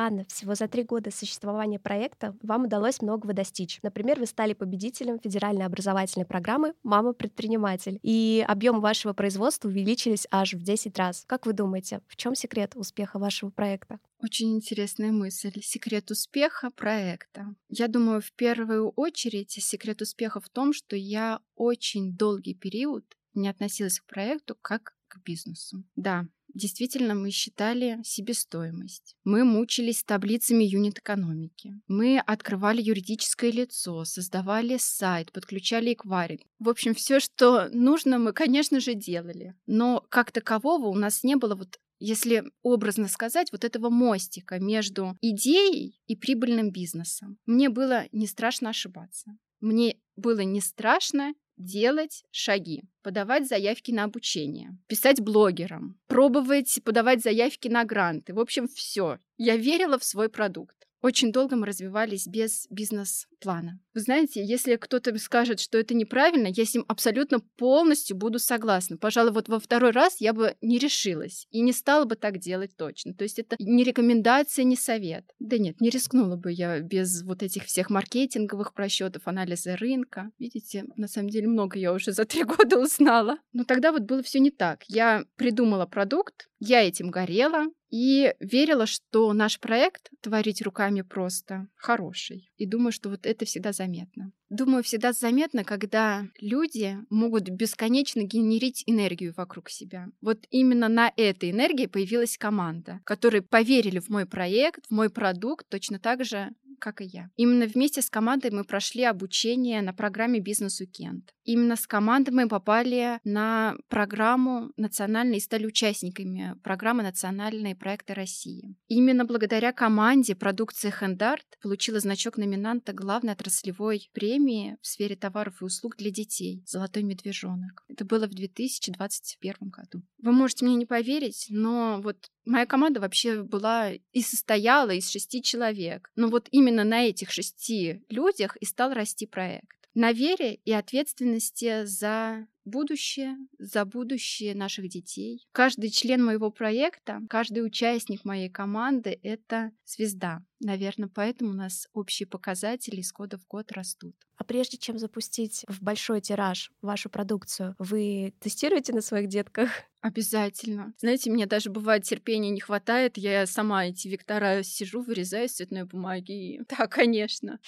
Анна, 0.02 0.24
всего 0.30 0.56
за 0.56 0.70
три 0.70 0.84
года 0.84 1.12
существования 1.12 1.78
проекта 1.78 2.34
вам 2.42 2.64
удалось 2.64 3.02
многого 3.02 3.34
достичь. 3.34 3.80
Например, 3.84 4.18
вы 4.18 4.28
стали 4.28 4.54
победителем 4.54 5.20
федеральной 5.20 5.66
образовательной 5.66 6.26
программы 6.26 6.74
«Мама-предприниматель», 6.84 8.00
и 8.02 8.46
объем 8.48 8.80
вашего 8.80 9.12
производства 9.12 9.68
увеличились 9.68 10.26
аж 10.32 10.54
в 10.54 10.64
10 10.64 10.98
раз. 10.98 11.26
Как 11.28 11.46
вы 11.46 11.52
думаете, 11.52 12.00
в 12.08 12.16
чем 12.16 12.34
секрет 12.34 12.78
успеха 12.78 13.20
вашего 13.20 13.50
проекта? 13.50 14.00
Очень 14.24 14.56
интересная 14.56 15.12
мысль. 15.12 15.60
Секрет 15.62 16.10
успеха 16.12 16.72
проекта. 16.72 17.54
Я 17.68 17.90
думаю, 17.90 18.22
в 18.22 18.32
первую 18.32 18.92
очередь 18.92 19.52
секрет 19.52 20.02
успеха 20.02 20.40
в 20.40 20.48
том, 20.48 20.72
что 20.72 20.96
я 20.96 21.42
очень 21.56 22.16
долгий 22.16 22.54
период 22.54 23.04
не 23.34 23.50
относилась 23.50 24.00
к 24.00 24.06
проекту 24.06 24.58
как 24.62 24.94
к 25.10 25.18
бизнесу. 25.26 25.84
Да, 25.98 26.26
Действительно, 26.54 27.16
мы 27.16 27.32
считали 27.32 28.00
себестоимость. 28.04 29.16
Мы 29.24 29.44
мучились 29.44 30.00
с 30.00 30.04
таблицами 30.04 30.64
юнит-экономики. 30.64 31.74
Мы 31.88 32.20
открывали 32.20 32.82
юридическое 32.82 33.52
лицо, 33.52 34.04
создавали 34.06 34.78
сайт, 34.80 35.32
подключали 35.32 35.94
эквайринг. 35.94 36.42
В 36.60 36.70
общем, 36.70 36.96
все, 36.96 37.20
что 37.20 37.70
нужно, 37.70 38.20
мы, 38.20 38.34
конечно 38.34 38.80
же, 38.80 38.94
делали. 38.94 39.56
Но 39.68 40.06
как 40.10 40.32
такового 40.32 40.88
у 40.88 40.96
нас 40.96 41.24
не 41.24 41.36
было 41.36 41.56
вот 41.56 41.80
если 42.00 42.46
образно 42.62 43.10
сказать, 43.10 43.52
вот 43.52 43.66
этого 43.66 43.90
мостика 43.90 44.58
между 44.60 45.18
идеей 45.22 46.00
и 46.08 46.16
прибыльным 46.16 46.72
бизнесом. 46.72 47.38
Мне 47.46 47.70
было 47.70 48.06
не 48.14 48.26
страшно 48.26 48.70
ошибаться. 48.70 49.38
Мне 49.60 49.98
было 50.16 50.40
не 50.40 50.62
страшно 50.62 51.34
делать 51.60 52.24
шаги, 52.32 52.84
подавать 53.04 53.48
заявки 53.48 53.92
на 53.92 54.06
обучение, 54.06 54.76
писать 54.88 55.22
блогерам, 55.22 56.00
пробовать 56.08 56.80
подавать 56.84 57.22
заявки 57.22 57.68
на 57.68 57.84
гранты. 57.84 58.34
В 58.34 58.40
общем, 58.40 58.68
все. 58.68 59.20
Я 59.38 59.58
верила 59.58 60.00
в 60.00 60.04
свой 60.04 60.30
продукт. 60.30 60.76
Очень 61.02 61.32
долго 61.32 61.56
мы 61.56 61.66
развивались 61.66 62.28
без 62.28 62.68
бизнес-плана. 62.70 63.80
Вы 63.94 64.02
знаете, 64.02 64.44
если 64.44 64.76
кто-то 64.76 65.18
скажет, 65.18 65.60
что 65.60 65.78
это 65.78 65.94
неправильно, 65.94 66.48
я 66.48 66.66
с 66.66 66.74
ним 66.74 66.86
абсолютно 66.88 67.40
полностью 67.58 68.16
буду 68.16 68.40
согласна. 68.40 68.98
Пожалуй, 68.98 69.32
вот 69.32 69.50
во 69.50 69.60
второй 69.60 69.92
раз 69.92 70.22
я 70.22 70.34
бы 70.34 70.56
не 70.62 70.78
решилась 70.78 71.48
и 71.52 71.62
не 71.62 71.74
стала 71.74 72.06
бы 72.06 72.16
так 72.16 72.38
делать 72.38 72.76
точно. 72.78 73.14
То 73.14 73.24
есть 73.24 73.40
это 73.40 73.56
не 73.60 73.84
рекомендация, 73.84 74.64
не 74.64 74.76
совет. 74.76 75.26
Да 75.40 75.58
нет, 75.58 75.82
не 75.82 75.90
рискнула 75.90 76.36
бы 76.36 76.52
я 76.52 76.80
без 76.80 77.24
вот 77.24 77.42
этих 77.44 77.66
всех 77.66 77.90
маркетинговых 77.90 78.74
просчетов, 78.74 79.24
анализа 79.26 79.76
рынка. 79.76 80.32
Видите, 80.38 80.86
на 80.96 81.08
самом 81.08 81.30
деле 81.30 81.48
много 81.48 81.80
я 81.80 81.94
уже 81.94 82.12
за 82.12 82.26
три 82.26 82.44
года 82.46 82.80
узнала. 82.80 83.38
Но 83.54 83.64
тогда 83.64 83.92
вот 83.92 84.04
было 84.04 84.22
все 84.22 84.40
не 84.40 84.52
так. 84.52 84.84
Я 84.88 85.26
придумала 85.36 85.86
продукт, 85.86 86.50
я 86.60 86.88
этим 86.88 87.10
горела, 87.10 87.66
и 87.90 88.36
верила, 88.40 88.86
что 88.86 89.34
наш 89.34 89.60
проект 89.60 90.12
«Творить 90.22 90.62
руками 90.62 91.02
просто» 91.02 91.68
хороший. 91.76 92.52
И 92.58 92.68
думаю, 92.68 92.92
что 92.92 93.10
вот 93.10 93.26
это 93.26 93.46
всегда 93.46 93.72
заметно. 93.80 94.32
Думаю, 94.50 94.84
всегда 94.84 95.14
заметно, 95.14 95.64
когда 95.64 96.28
люди 96.42 96.98
могут 97.10 97.50
бесконечно 97.50 98.24
генерить 98.24 98.84
энергию 98.88 99.34
вокруг 99.38 99.70
себя. 99.70 100.08
Вот 100.22 100.40
именно 100.50 100.90
на 100.90 101.14
этой 101.16 101.52
энергии 101.52 101.86
появилась 101.86 102.38
команда, 102.38 103.00
которые 103.06 103.42
поверили 103.42 104.00
в 104.00 104.10
мой 104.10 104.26
проект, 104.26 104.86
в 104.88 104.92
мой 104.92 105.10
продукт 105.10 105.70
точно 105.70 106.00
так 106.00 106.26
же, 106.26 106.50
как 106.80 107.02
и 107.02 107.06
я. 107.06 107.30
Именно 107.36 107.66
вместе 107.66 108.02
с 108.02 108.10
командой 108.10 108.52
мы 108.52 108.64
прошли 108.64 109.04
обучение 109.04 109.82
на 109.82 109.94
программе 109.94 110.40
«Бизнес 110.40 110.80
Уикенд». 110.80 111.34
Именно 111.52 111.78
с 111.78 111.88
командой 111.88 112.30
мы 112.30 112.48
попали 112.48 113.20
на 113.24 113.76
программу 113.88 114.72
национальной 114.78 115.38
и 115.38 115.42
стали 115.42 115.66
участниками 115.66 116.56
программы 116.64 117.02
«Национальные 117.02 117.76
проекты 117.76 118.14
России». 118.14 118.76
Именно 118.88 119.26
благодаря 119.26 119.74
команде 119.74 120.36
продукция 120.36 120.92
«Хендарт» 120.92 121.58
получила 121.60 122.00
значок 122.00 122.38
номинанта 122.38 122.94
главной 122.94 123.34
отраслевой 123.34 124.12
премии 124.14 124.78
в 124.84 124.86
сфере 124.86 125.16
товаров 125.16 125.64
и 125.64 125.66
услуг 125.66 125.98
для 125.98 126.12
детей 126.12 126.62
«Золотой 126.68 127.02
медвежонок». 127.02 127.84
Это 127.88 128.06
было 128.06 128.28
в 128.28 128.36
2021 128.36 129.56
году. 129.70 130.04
Вы 130.22 130.32
можете 130.32 130.66
мне 130.66 130.76
не 130.76 130.86
поверить, 130.86 131.48
но 131.50 132.00
вот 132.04 132.30
моя 132.46 132.68
команда 132.68 133.00
вообще 133.00 133.42
была 133.42 133.94
и 133.94 134.22
состояла 134.22 134.92
из 134.92 135.10
шести 135.10 135.42
человек. 135.42 136.12
Но 136.16 136.28
вот 136.28 136.48
именно 136.52 136.84
на 136.84 137.06
этих 137.06 137.32
шести 137.32 138.04
людях 138.08 138.56
и 138.58 138.66
стал 138.66 138.94
расти 138.94 139.26
проект 139.26 139.79
на 139.94 140.12
вере 140.12 140.56
и 140.56 140.72
ответственности 140.72 141.86
за 141.86 142.48
будущее, 142.66 143.38
за 143.58 143.86
будущее 143.86 144.56
наших 144.56 144.88
детей. 144.90 145.48
Каждый 145.52 145.90
член 145.90 146.24
моего 146.24 146.52
проекта, 146.52 147.22
каждый 147.30 147.66
участник 147.66 148.24
моей 148.26 148.50
команды— 148.50 149.20
это 149.24 149.72
звезда. 149.86 150.44
Наверное, 150.62 151.10
поэтому 151.14 151.52
у 151.52 151.54
нас 151.54 151.88
общие 151.94 152.28
показатели 152.28 152.98
из 152.98 153.12
года 153.12 153.38
в 153.38 153.48
год 153.48 153.72
растут. 153.72 154.16
А 154.36 154.44
прежде 154.44 154.78
чем 154.78 154.98
запустить 154.98 155.66
в 155.68 155.82
большой 155.82 156.22
тираж 156.22 156.72
вашу 156.82 157.10
продукцию, 157.10 157.76
вы 157.80 158.34
тестируете 158.40 158.94
на 158.94 159.02
своих 159.02 159.28
детках? 159.28 159.70
Обязательно. 160.02 160.94
Знаете, 160.98 161.30
мне 161.30 161.46
даже 161.46 161.70
бывает 161.70 162.04
терпения 162.04 162.50
не 162.50 162.62
хватает. 162.62 163.18
Я 163.18 163.46
сама 163.46 163.88
эти 163.88 164.08
вектора 164.08 164.64
сижу, 164.64 165.02
вырезаю 165.02 165.50
с 165.50 165.54
цветной 165.54 165.86
бумаги. 165.86 166.62
Да, 166.70 166.88
конечно. 166.88 167.60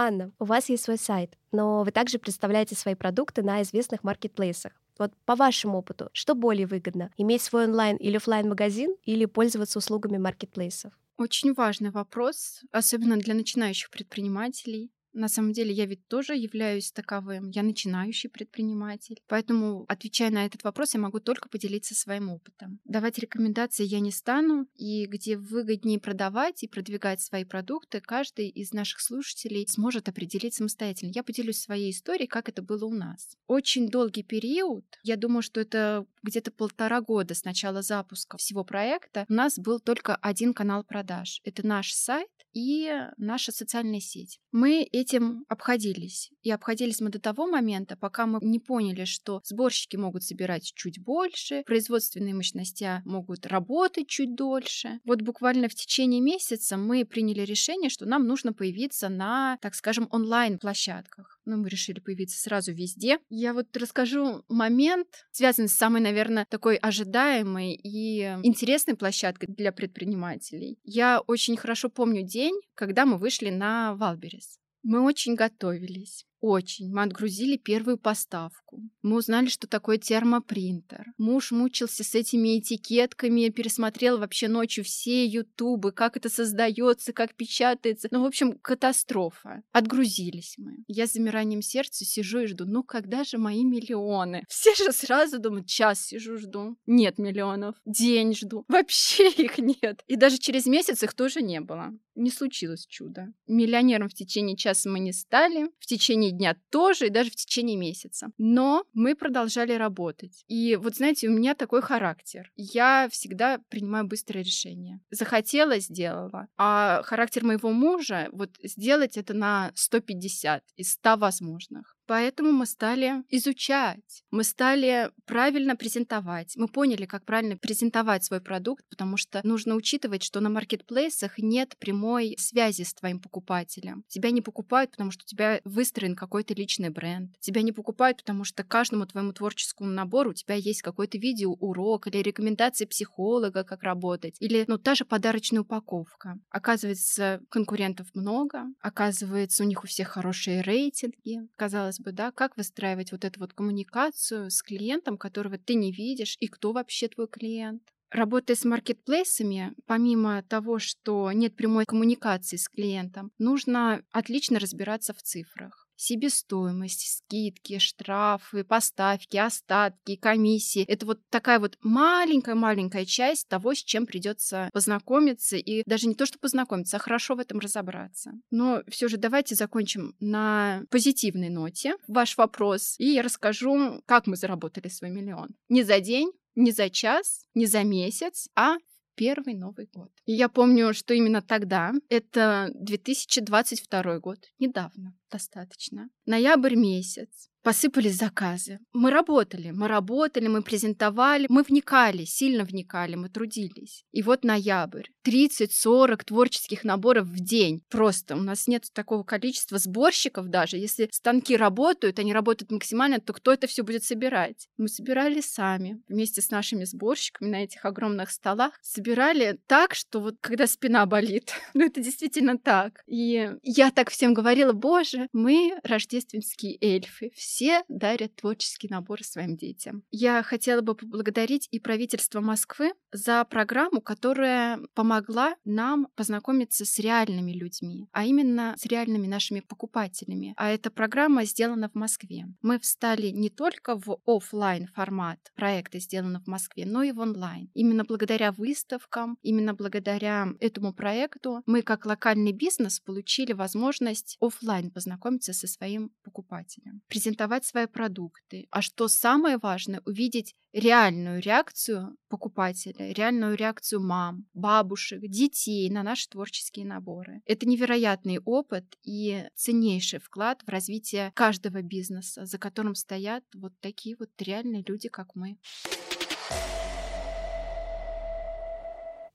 Анна, 0.00 0.30
у 0.38 0.44
вас 0.44 0.68
есть 0.68 0.84
свой 0.84 0.96
сайт, 0.96 1.36
но 1.50 1.82
вы 1.82 1.90
также 1.90 2.20
представляете 2.20 2.76
свои 2.76 2.94
продукты 2.94 3.42
на 3.42 3.62
известных 3.62 4.04
маркетплейсах. 4.04 4.72
Вот 4.96 5.12
по 5.24 5.34
вашему 5.34 5.78
опыту, 5.78 6.08
что 6.12 6.36
более 6.36 6.68
выгодно? 6.68 7.10
Иметь 7.16 7.42
свой 7.42 7.64
онлайн 7.64 7.96
или 7.96 8.16
офлайн 8.16 8.48
магазин 8.48 8.94
или 9.02 9.24
пользоваться 9.24 9.80
услугами 9.80 10.16
маркетплейсов? 10.16 10.92
Очень 11.16 11.52
важный 11.52 11.90
вопрос, 11.90 12.60
особенно 12.70 13.16
для 13.16 13.34
начинающих 13.34 13.90
предпринимателей. 13.90 14.92
На 15.12 15.28
самом 15.28 15.52
деле 15.52 15.72
я 15.72 15.86
ведь 15.86 16.06
тоже 16.08 16.34
являюсь 16.34 16.92
таковым. 16.92 17.50
Я 17.50 17.62
начинающий 17.62 18.30
предприниматель. 18.30 19.20
Поэтому, 19.26 19.84
отвечая 19.88 20.30
на 20.30 20.44
этот 20.44 20.64
вопрос, 20.64 20.94
я 20.94 21.00
могу 21.00 21.20
только 21.20 21.48
поделиться 21.48 21.94
своим 21.94 22.28
опытом. 22.28 22.80
Давать 22.84 23.18
рекомендации 23.18 23.84
я 23.84 24.00
не 24.00 24.10
стану. 24.10 24.66
И 24.76 25.06
где 25.06 25.36
выгоднее 25.36 25.98
продавать 25.98 26.62
и 26.62 26.68
продвигать 26.68 27.20
свои 27.20 27.44
продукты, 27.44 28.00
каждый 28.00 28.48
из 28.48 28.72
наших 28.72 29.00
слушателей 29.00 29.66
сможет 29.68 30.08
определить 30.08 30.54
самостоятельно. 30.54 31.12
Я 31.14 31.22
поделюсь 31.22 31.60
своей 31.60 31.90
историей, 31.90 32.28
как 32.28 32.48
это 32.48 32.62
было 32.62 32.84
у 32.84 32.94
нас. 32.94 33.36
Очень 33.46 33.88
долгий 33.88 34.22
период, 34.22 34.84
я 35.02 35.16
думаю, 35.16 35.42
что 35.42 35.60
это 35.60 36.06
где-то 36.22 36.50
полтора 36.50 37.00
года 37.00 37.34
с 37.34 37.44
начала 37.44 37.82
запуска 37.82 38.36
всего 38.36 38.64
проекта, 38.64 39.24
у 39.28 39.32
нас 39.32 39.58
был 39.58 39.80
только 39.80 40.16
один 40.16 40.54
канал 40.54 40.84
продаж. 40.84 41.40
Это 41.44 41.66
наш 41.66 41.92
сайт 41.92 42.28
и 42.52 42.92
наша 43.16 43.52
социальная 43.52 44.00
сеть. 44.00 44.40
Мы 44.52 44.88
этим 45.00 45.44
обходились. 45.48 46.30
И 46.42 46.50
обходились 46.50 47.00
мы 47.00 47.10
до 47.10 47.20
того 47.20 47.46
момента, 47.46 47.96
пока 47.96 48.26
мы 48.26 48.38
не 48.42 48.58
поняли, 48.58 49.04
что 49.04 49.40
сборщики 49.44 49.96
могут 49.96 50.22
собирать 50.22 50.72
чуть 50.74 51.02
больше, 51.02 51.62
производственные 51.66 52.34
мощности 52.34 53.02
могут 53.04 53.46
работать 53.46 54.08
чуть 54.08 54.34
дольше. 54.34 55.00
Вот 55.04 55.22
буквально 55.22 55.68
в 55.68 55.74
течение 55.74 56.20
месяца 56.20 56.76
мы 56.76 57.04
приняли 57.04 57.42
решение, 57.42 57.90
что 57.90 58.06
нам 58.06 58.26
нужно 58.26 58.52
появиться 58.52 59.08
на, 59.08 59.58
так 59.60 59.74
скажем, 59.74 60.08
онлайн-площадках. 60.10 61.40
Ну, 61.44 61.56
мы 61.56 61.68
решили 61.68 62.00
появиться 62.00 62.38
сразу 62.40 62.72
везде. 62.72 63.18
Я 63.30 63.54
вот 63.54 63.74
расскажу 63.76 64.44
момент, 64.48 65.08
связанный 65.30 65.68
с 65.68 65.74
самой, 65.74 66.00
наверное, 66.00 66.46
такой 66.50 66.76
ожидаемой 66.76 67.74
и 67.74 68.20
интересной 68.42 68.96
площадкой 68.96 69.46
для 69.46 69.72
предпринимателей. 69.72 70.78
Я 70.84 71.20
очень 71.20 71.56
хорошо 71.56 71.88
помню 71.88 72.22
день, 72.22 72.54
когда 72.74 73.06
мы 73.06 73.18
вышли 73.18 73.50
на 73.50 73.94
Wildberries. 73.94 74.58
Мы 74.82 75.02
очень 75.02 75.34
готовились. 75.34 76.27
Очень. 76.40 76.92
Мы 76.92 77.02
отгрузили 77.02 77.56
первую 77.56 77.98
поставку. 77.98 78.80
Мы 79.02 79.16
узнали, 79.16 79.48
что 79.48 79.66
такое 79.66 79.98
термопринтер. 79.98 81.06
Муж 81.18 81.50
мучился 81.50 82.04
с 82.04 82.14
этими 82.14 82.60
этикетками, 82.60 83.48
пересмотрел 83.48 84.18
вообще 84.18 84.46
ночью 84.48 84.84
все 84.84 85.26
ютубы, 85.26 85.92
как 85.92 86.16
это 86.16 86.28
создается, 86.28 87.12
как 87.12 87.34
печатается. 87.34 88.08
Ну, 88.10 88.22
в 88.22 88.26
общем, 88.26 88.52
катастрофа. 88.58 89.62
Отгрузились 89.72 90.54
мы. 90.58 90.76
Я 90.86 91.06
с 91.06 91.14
замиранием 91.14 91.62
сердца 91.62 92.04
сижу 92.04 92.40
и 92.40 92.46
жду, 92.46 92.64
ну 92.66 92.82
когда 92.84 93.24
же 93.24 93.38
мои 93.38 93.64
миллионы? 93.64 94.44
Все 94.48 94.74
же 94.74 94.92
сразу 94.92 95.38
думают, 95.40 95.66
час 95.66 96.06
сижу, 96.06 96.38
жду. 96.38 96.76
Нет 96.86 97.18
миллионов. 97.18 97.74
День 97.84 98.34
жду. 98.34 98.64
Вообще 98.68 99.28
их 99.36 99.58
нет. 99.58 100.02
И 100.06 100.16
даже 100.16 100.38
через 100.38 100.66
месяц 100.66 101.02
их 101.02 101.14
тоже 101.14 101.42
не 101.42 101.60
было. 101.60 101.92
Не 102.14 102.30
случилось 102.30 102.84
чудо. 102.84 103.32
Миллионером 103.46 104.08
в 104.08 104.14
течение 104.14 104.56
часа 104.56 104.90
мы 104.90 104.98
не 104.98 105.12
стали. 105.12 105.70
В 105.78 105.86
течение 105.86 106.27
течение 106.28 106.32
дня 106.32 106.56
тоже, 106.70 107.06
и 107.06 107.10
даже 107.10 107.30
в 107.30 107.36
течение 107.36 107.76
месяца. 107.76 108.28
Но 108.38 108.84
мы 108.92 109.14
продолжали 109.14 109.72
работать. 109.72 110.44
И 110.48 110.76
вот 110.76 110.96
знаете, 110.96 111.28
у 111.28 111.32
меня 111.32 111.54
такой 111.54 111.82
характер. 111.82 112.50
Я 112.56 113.08
всегда 113.10 113.58
принимаю 113.68 114.06
быстрое 114.06 114.44
решение. 114.44 115.00
Захотела, 115.10 115.78
сделала. 115.78 116.48
А 116.56 117.02
характер 117.04 117.44
моего 117.44 117.70
мужа, 117.70 118.28
вот 118.32 118.50
сделать 118.62 119.16
это 119.16 119.34
на 119.34 119.70
150 119.74 120.62
из 120.76 120.92
100 120.92 121.16
возможных. 121.16 121.97
Поэтому 122.08 122.52
мы 122.52 122.64
стали 122.64 123.22
изучать, 123.28 124.24
мы 124.30 124.42
стали 124.42 125.10
правильно 125.26 125.76
презентовать. 125.76 126.56
Мы 126.56 126.66
поняли, 126.66 127.04
как 127.04 127.26
правильно 127.26 127.58
презентовать 127.58 128.24
свой 128.24 128.40
продукт, 128.40 128.82
потому 128.88 129.18
что 129.18 129.42
нужно 129.44 129.74
учитывать, 129.74 130.22
что 130.22 130.40
на 130.40 130.48
маркетплейсах 130.48 131.36
нет 131.36 131.76
прямой 131.78 132.34
связи 132.38 132.84
с 132.84 132.94
твоим 132.94 133.20
покупателем. 133.20 134.04
Тебя 134.08 134.30
не 134.30 134.40
покупают, 134.40 134.92
потому 134.92 135.10
что 135.10 135.24
у 135.24 135.26
тебя 135.26 135.60
выстроен 135.64 136.16
какой-то 136.16 136.54
личный 136.54 136.88
бренд. 136.88 137.38
Тебя 137.40 137.60
не 137.60 137.72
покупают, 137.72 138.16
потому 138.16 138.44
что 138.44 138.64
каждому 138.64 139.04
твоему 139.04 139.34
творческому 139.34 139.90
набору 139.90 140.30
у 140.30 140.34
тебя 140.34 140.54
есть 140.54 140.80
какой-то 140.80 141.18
видеоурок 141.18 142.06
или 142.06 142.22
рекомендации 142.22 142.86
психолога, 142.86 143.64
как 143.64 143.82
работать, 143.82 144.36
или 144.40 144.64
ну 144.66 144.78
та 144.78 144.94
же 144.94 145.04
подарочная 145.04 145.60
упаковка. 145.60 146.38
Оказывается, 146.48 147.42
конкурентов 147.50 148.06
много, 148.14 148.62
оказывается, 148.80 149.62
у 149.62 149.66
них 149.66 149.84
у 149.84 149.86
всех 149.86 150.08
хорошие 150.08 150.62
рейтинги. 150.62 151.46
Казалось 151.56 151.97
бы, 152.00 152.12
да, 152.12 152.30
как 152.30 152.56
выстраивать 152.56 153.12
вот 153.12 153.24
эту 153.24 153.40
вот 153.40 153.52
коммуникацию 153.52 154.50
с 154.50 154.62
клиентом, 154.62 155.18
которого 155.18 155.58
ты 155.58 155.74
не 155.74 155.92
видишь, 155.92 156.36
и 156.40 156.46
кто 156.48 156.72
вообще 156.72 157.08
твой 157.08 157.28
клиент? 157.28 157.82
Работая 158.10 158.54
с 158.54 158.64
маркетплейсами, 158.64 159.74
помимо 159.86 160.42
того, 160.42 160.78
что 160.78 161.30
нет 161.32 161.56
прямой 161.56 161.84
коммуникации 161.84 162.56
с 162.56 162.68
клиентом, 162.68 163.32
нужно 163.38 164.02
отлично 164.12 164.58
разбираться 164.58 165.12
в 165.12 165.22
цифрах 165.22 165.87
себестоимость, 165.98 167.18
скидки, 167.18 167.78
штрафы, 167.78 168.64
поставки, 168.64 169.36
остатки, 169.36 170.16
комиссии. 170.16 170.84
Это 170.84 171.04
вот 171.04 171.20
такая 171.28 171.58
вот 171.58 171.76
маленькая-маленькая 171.82 173.04
часть 173.04 173.48
того, 173.48 173.74
с 173.74 173.82
чем 173.82 174.06
придется 174.06 174.70
познакомиться 174.72 175.56
и 175.56 175.82
даже 175.86 176.06
не 176.06 176.14
то, 176.14 176.24
что 176.24 176.38
познакомиться, 176.38 176.96
а 176.96 177.00
хорошо 177.00 177.34
в 177.34 177.40
этом 177.40 177.58
разобраться. 177.58 178.32
Но 178.50 178.82
все 178.88 179.08
же 179.08 179.16
давайте 179.16 179.54
закончим 179.54 180.14
на 180.20 180.84
позитивной 180.90 181.50
ноте 181.50 181.96
ваш 182.06 182.38
вопрос, 182.38 182.94
и 182.98 183.12
я 183.12 183.22
расскажу, 183.22 184.00
как 184.06 184.26
мы 184.26 184.36
заработали 184.36 184.88
свой 184.88 185.10
миллион. 185.10 185.48
Не 185.68 185.82
за 185.82 186.00
день, 186.00 186.30
не 186.54 186.70
за 186.70 186.90
час, 186.90 187.44
не 187.54 187.66
за 187.66 187.82
месяц, 187.82 188.48
а 188.54 188.76
первый 189.18 189.54
Новый 189.54 189.88
год. 189.92 190.10
И 190.26 190.32
я 190.32 190.48
помню, 190.48 190.94
что 190.94 191.12
именно 191.12 191.42
тогда, 191.42 191.92
это 192.08 192.70
2022 192.74 194.20
год, 194.20 194.38
недавно 194.60 195.14
достаточно, 195.30 196.08
ноябрь 196.26 196.74
месяц, 196.74 197.50
посыпались 197.62 198.16
заказы. 198.16 198.78
Мы 198.92 199.10
работали, 199.10 199.72
мы 199.72 199.88
работали, 199.88 200.48
мы 200.48 200.62
презентовали, 200.62 201.46
мы 201.50 201.62
вникали, 201.62 202.24
сильно 202.24 202.64
вникали, 202.64 203.14
мы 203.14 203.28
трудились. 203.28 204.04
И 204.10 204.22
вот 204.22 204.44
ноябрь. 204.44 205.08
30-40 205.26 206.24
творческих 206.24 206.84
наборов 206.84 207.26
в 207.26 207.40
день. 207.40 207.82
Просто 207.90 208.36
у 208.36 208.40
нас 208.40 208.66
нет 208.66 208.86
такого 208.94 209.22
количества 209.22 209.76
сборщиков 209.76 210.48
даже. 210.48 210.78
Если 210.78 211.10
станки 211.12 211.56
работают, 211.56 212.18
они 212.18 212.32
работают 212.32 212.70
максимально, 212.70 213.20
то 213.20 213.34
кто 213.34 213.52
это 213.52 213.66
все 213.66 213.82
будет 213.82 214.04
собирать? 214.04 214.68
Мы 214.78 214.88
собирали 214.88 215.42
сами 215.42 216.00
вместе 216.08 216.40
с 216.40 216.50
нашими 216.50 216.84
сборщиками 216.84 217.50
на 217.50 217.64
этих 217.64 217.84
огромных 217.84 218.30
столах. 218.30 218.72
Собирали 218.80 219.60
так, 219.66 219.94
что 219.94 220.20
вот 220.20 220.36
когда 220.40 220.66
спина 220.66 221.04
болит, 221.04 221.52
ну 221.74 221.84
это 221.84 222.00
действительно 222.00 222.56
так. 222.56 223.02
И 223.06 223.50
я 223.62 223.90
так 223.90 224.08
всем 224.08 224.32
говорила, 224.32 224.72
боже, 224.72 225.17
мы 225.32 225.78
рождественские 225.82 226.78
эльфы, 226.80 227.30
все 227.34 227.82
дарят 227.88 228.36
творческий 228.36 228.88
набор 228.88 229.22
своим 229.24 229.56
детям. 229.56 230.02
Я 230.10 230.42
хотела 230.42 230.80
бы 230.80 230.94
поблагодарить 230.94 231.68
и 231.70 231.80
правительство 231.80 232.40
Москвы 232.40 232.92
за 233.12 233.44
программу, 233.44 234.00
которая 234.00 234.80
помогла 234.94 235.54
нам 235.64 236.08
познакомиться 236.14 236.84
с 236.84 236.98
реальными 236.98 237.52
людьми, 237.52 238.08
а 238.12 238.24
именно 238.24 238.74
с 238.78 238.86
реальными 238.86 239.26
нашими 239.26 239.60
покупателями. 239.60 240.54
А 240.56 240.70
эта 240.70 240.90
программа 240.90 241.44
сделана 241.44 241.88
в 241.88 241.94
Москве. 241.94 242.46
Мы 242.62 242.78
встали 242.78 243.28
не 243.28 243.50
только 243.50 243.96
в 243.96 244.18
офлайн 244.26 244.86
формат 244.94 245.38
проекта 245.54 245.98
сделано 245.98 246.40
в 246.40 246.46
Москве, 246.46 246.86
но 246.86 247.02
и 247.02 247.12
в 247.12 247.18
онлайн. 247.20 247.70
Именно 247.74 248.04
благодаря 248.04 248.52
выставкам, 248.52 249.38
именно 249.42 249.74
благодаря 249.74 250.48
этому 250.60 250.92
проекту 250.92 251.62
мы 251.66 251.82
как 251.82 252.06
локальный 252.06 252.52
бизнес 252.52 253.00
получили 253.00 253.52
возможность 253.52 254.36
офлайн 254.40 254.90
познакомиться 254.90 255.07
со 255.52 255.66
своим 255.66 256.10
покупателем 256.22 257.02
презентовать 257.08 257.64
свои 257.64 257.86
продукты. 257.86 258.66
А 258.70 258.82
что 258.82 259.08
самое 259.08 259.58
важное, 259.58 260.02
увидеть 260.04 260.54
реальную 260.72 261.40
реакцию 261.40 262.16
покупателя, 262.28 263.12
реальную 263.12 263.56
реакцию 263.56 264.00
мам, 264.02 264.46
бабушек, 264.52 265.20
детей 265.22 265.88
на 265.90 266.02
наши 266.02 266.28
творческие 266.28 266.86
наборы. 266.86 267.40
Это 267.46 267.66
невероятный 267.66 268.38
опыт 268.38 268.84
и 269.02 269.46
ценнейший 269.54 270.20
вклад 270.20 270.62
в 270.62 270.68
развитие 270.68 271.32
каждого 271.34 271.82
бизнеса, 271.82 272.44
за 272.44 272.58
которым 272.58 272.94
стоят 272.94 273.44
вот 273.54 273.72
такие 273.80 274.16
вот 274.18 274.30
реальные 274.38 274.84
люди, 274.86 275.08
как 275.08 275.34
мы. 275.34 275.58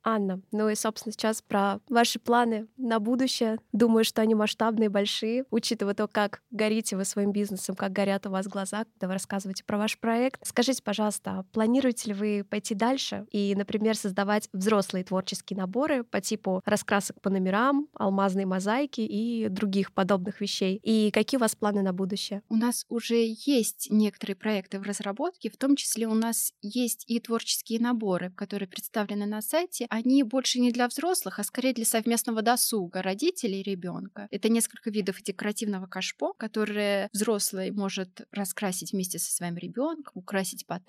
Анна, 0.03 0.41
ну 0.51 0.69
и, 0.69 0.75
собственно, 0.75 1.13
сейчас 1.13 1.41
про 1.41 1.79
ваши 1.89 2.19
планы 2.19 2.67
на 2.77 2.99
будущее. 2.99 3.57
Думаю, 3.71 4.03
что 4.03 4.21
они 4.21 4.35
масштабные, 4.35 4.89
большие, 4.89 5.45
учитывая 5.49 5.93
то, 5.93 6.07
как 6.07 6.41
горите 6.51 6.95
вы 6.97 7.05
своим 7.05 7.31
бизнесом, 7.31 7.75
как 7.75 7.93
горят 7.93 8.25
у 8.27 8.29
вас 8.29 8.47
глаза, 8.47 8.85
когда 8.85 9.07
вы 9.07 9.13
рассказываете 9.13 9.63
про 9.63 9.77
ваш 9.77 9.97
проект. 9.97 10.45
Скажите, 10.45 10.83
пожалуйста, 10.83 11.45
планируете 11.51 12.09
ли 12.09 12.13
вы 12.13 12.45
пойти 12.49 12.75
дальше 12.75 13.25
и, 13.31 13.55
например, 13.55 13.95
создавать 13.95 14.49
взрослые 14.51 15.03
творческие 15.05 15.57
наборы 15.57 16.03
по 16.03 16.19
типу 16.19 16.61
раскрасок 16.65 17.21
по 17.21 17.29
номерам, 17.29 17.87
алмазной 17.93 18.45
мозаики 18.45 19.01
и 19.01 19.47
других 19.47 19.93
подобных 19.93 20.41
вещей? 20.41 20.79
И 20.83 21.11
какие 21.11 21.37
у 21.37 21.41
вас 21.41 21.55
планы 21.55 21.81
на 21.81 21.93
будущее? 21.93 22.41
У 22.49 22.55
нас 22.55 22.85
уже 22.89 23.33
есть 23.45 23.87
некоторые 23.89 24.35
проекты 24.35 24.79
в 24.79 24.83
разработке, 24.83 25.49
в 25.49 25.57
том 25.57 25.75
числе 25.75 26.07
у 26.07 26.13
нас 26.13 26.53
есть 26.61 27.05
и 27.07 27.19
творческие 27.19 27.79
наборы, 27.79 28.31
которые 28.31 28.67
представлены 28.67 29.25
на 29.25 29.41
сайте, 29.41 29.87
они 29.93 30.23
больше 30.23 30.60
не 30.60 30.71
для 30.71 30.88
взрослых, 30.88 31.38
а 31.38 31.43
скорее 31.43 31.71
для 31.71 31.86
совместного 31.86 32.41
досуга 32.41 33.03
родителей 33.03 33.60
и 33.60 33.69
ребенка. 33.69 34.27
Это 34.32 34.49
несколько 34.49 34.89
видов 34.89 35.21
декоративного 35.21 35.86
кашпо, 35.86 36.34
которые 36.34 37.10
взрослый 37.13 37.69
может 37.69 38.25
раскрасить 38.32 38.91
вместе 38.91 39.19
со 39.19 39.32
своим 39.32 39.56
ребенком, 39.56 40.13
украсить 40.15 40.65
по 40.65 40.79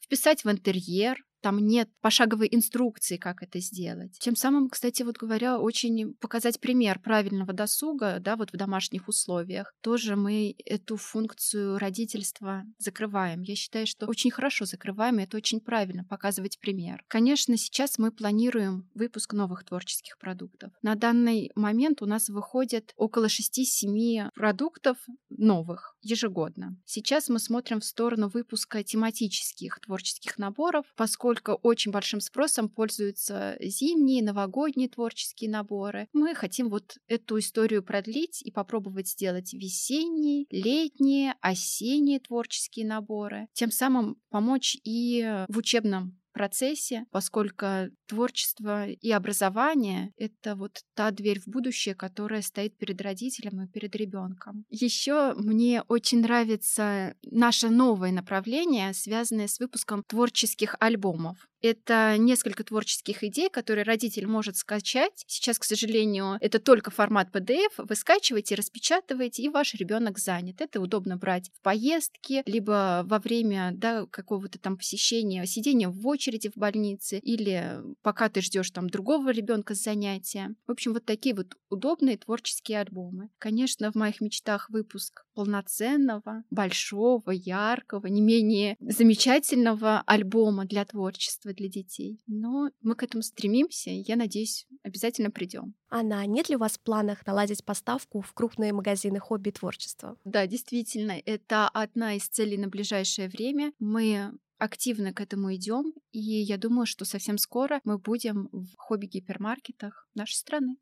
вписать 0.00 0.44
в 0.44 0.50
интерьер, 0.50 1.22
там 1.44 1.58
нет 1.58 1.90
пошаговой 2.00 2.48
инструкции, 2.50 3.18
как 3.18 3.42
это 3.42 3.60
сделать. 3.60 4.16
Тем 4.18 4.34
самым, 4.34 4.70
кстати, 4.70 5.02
вот 5.02 5.18
говоря, 5.18 5.58
очень 5.58 6.14
показать 6.14 6.58
пример 6.58 6.98
правильного 7.00 7.52
досуга, 7.52 8.16
да, 8.18 8.36
вот 8.36 8.50
в 8.50 8.56
домашних 8.56 9.08
условиях. 9.08 9.74
Тоже 9.82 10.16
мы 10.16 10.54
эту 10.64 10.96
функцию 10.96 11.76
родительства 11.76 12.64
закрываем. 12.78 13.42
Я 13.42 13.56
считаю, 13.56 13.86
что 13.86 14.06
очень 14.06 14.30
хорошо 14.30 14.64
закрываем, 14.64 15.18
и 15.18 15.24
это 15.24 15.36
очень 15.36 15.60
правильно, 15.60 16.04
показывать 16.04 16.58
пример. 16.60 17.04
Конечно, 17.08 17.58
сейчас 17.58 17.98
мы 17.98 18.10
планируем 18.10 18.88
выпуск 18.94 19.34
новых 19.34 19.64
творческих 19.64 20.16
продуктов. 20.16 20.72
На 20.80 20.94
данный 20.94 21.50
момент 21.54 22.00
у 22.00 22.06
нас 22.06 22.30
выходит 22.30 22.94
около 22.96 23.26
6-7 23.26 24.30
продуктов 24.34 24.96
новых 25.28 25.94
ежегодно. 26.00 26.78
Сейчас 26.86 27.28
мы 27.28 27.38
смотрим 27.38 27.80
в 27.80 27.84
сторону 27.84 28.30
выпуска 28.30 28.82
тематических 28.82 29.78
творческих 29.80 30.38
наборов, 30.38 30.86
поскольку 30.96 31.33
поскольку 31.34 31.60
очень 31.66 31.90
большим 31.90 32.20
спросом 32.20 32.68
пользуются 32.68 33.56
зимние, 33.60 34.22
новогодние 34.22 34.88
творческие 34.88 35.50
наборы. 35.50 36.08
Мы 36.12 36.34
хотим 36.34 36.68
вот 36.68 36.98
эту 37.08 37.38
историю 37.38 37.82
продлить 37.82 38.42
и 38.42 38.50
попробовать 38.50 39.08
сделать 39.08 39.52
весенние, 39.52 40.46
летние, 40.50 41.34
осенние 41.40 42.20
творческие 42.20 42.86
наборы. 42.86 43.48
Тем 43.52 43.70
самым 43.70 44.16
помочь 44.30 44.76
и 44.84 45.44
в 45.48 45.58
учебном 45.58 46.20
процессе, 46.34 47.06
поскольку 47.10 47.66
творчество 48.06 48.88
и 48.88 49.10
образование— 49.10 50.12
это 50.18 50.56
вот 50.56 50.82
та 50.94 51.10
дверь 51.10 51.40
в 51.40 51.46
будущее, 51.46 51.94
которая 51.94 52.42
стоит 52.42 52.76
перед 52.76 53.00
родителем 53.00 53.62
и 53.62 53.68
перед 53.68 53.96
ребенком. 53.96 54.66
Еще 54.68 55.32
мне 55.36 55.82
очень 55.88 56.20
нравится 56.20 57.14
наше 57.22 57.70
новое 57.70 58.12
направление, 58.12 58.92
связанное 58.92 59.46
с 59.46 59.58
выпуском 59.58 60.02
творческих 60.06 60.76
альбомов. 60.80 61.48
Это 61.64 62.16
несколько 62.18 62.62
творческих 62.62 63.24
идей, 63.24 63.48
которые 63.48 63.84
родитель 63.84 64.26
может 64.26 64.58
скачать. 64.58 65.24
Сейчас, 65.26 65.58
к 65.58 65.64
сожалению, 65.64 66.36
это 66.42 66.58
только 66.58 66.90
формат 66.90 67.34
PDF. 67.34 67.70
Вы 67.78 67.94
скачиваете, 67.94 68.54
распечатываете, 68.54 69.42
и 69.42 69.48
ваш 69.48 69.72
ребенок 69.72 70.18
занят. 70.18 70.60
Это 70.60 70.78
удобно 70.78 71.16
брать 71.16 71.50
в 71.54 71.62
поездке, 71.62 72.42
либо 72.44 73.02
во 73.06 73.18
время 73.18 73.70
да, 73.72 74.04
какого-то 74.04 74.58
там 74.58 74.76
посещения, 74.76 75.46
сидения 75.46 75.88
в 75.88 76.06
очереди 76.06 76.50
в 76.50 76.58
больнице, 76.58 77.18
или 77.18 77.78
пока 78.02 78.28
ты 78.28 78.42
ждешь 78.42 78.70
там 78.70 78.90
другого 78.90 79.30
ребенка 79.30 79.74
с 79.74 79.82
занятия. 79.82 80.54
В 80.66 80.72
общем, 80.72 80.92
вот 80.92 81.06
такие 81.06 81.34
вот 81.34 81.54
удобные 81.70 82.18
творческие 82.18 82.80
альбомы. 82.80 83.30
Конечно, 83.38 83.90
в 83.90 83.94
моих 83.94 84.20
мечтах 84.20 84.68
выпуск 84.68 85.24
полноценного, 85.34 86.44
большого, 86.50 87.30
яркого, 87.30 88.06
не 88.06 88.20
менее 88.20 88.76
замечательного 88.80 90.02
альбома 90.06 90.64
для 90.64 90.84
творчества 90.84 91.52
для 91.52 91.68
детей. 91.68 92.20
Но 92.26 92.70
мы 92.82 92.94
к 92.94 93.02
этому 93.02 93.22
стремимся, 93.22 93.90
и 93.90 94.04
я 94.06 94.16
надеюсь, 94.16 94.66
обязательно 94.82 95.30
придем. 95.30 95.74
Анна, 95.90 96.26
нет 96.26 96.48
ли 96.48 96.56
у 96.56 96.58
вас 96.58 96.72
в 96.72 96.80
планах 96.80 97.26
наладить 97.26 97.64
поставку 97.64 98.20
в 98.20 98.32
крупные 98.32 98.72
магазины 98.72 99.20
хобби 99.20 99.50
и 99.50 99.52
творчества? 99.52 100.16
Да, 100.24 100.46
действительно, 100.46 101.12
это 101.24 101.68
одна 101.68 102.14
из 102.14 102.28
целей 102.28 102.56
на 102.56 102.68
ближайшее 102.68 103.28
время. 103.28 103.72
Мы 103.78 104.32
активно 104.58 105.12
к 105.12 105.20
этому 105.20 105.54
идем, 105.54 105.92
и 106.12 106.20
я 106.20 106.56
думаю, 106.56 106.86
что 106.86 107.04
совсем 107.04 107.38
скоро 107.38 107.80
мы 107.84 107.98
будем 107.98 108.48
в 108.52 108.68
хобби-гипермаркетах 108.76 110.08
нашей 110.14 110.34
страны. 110.34 110.76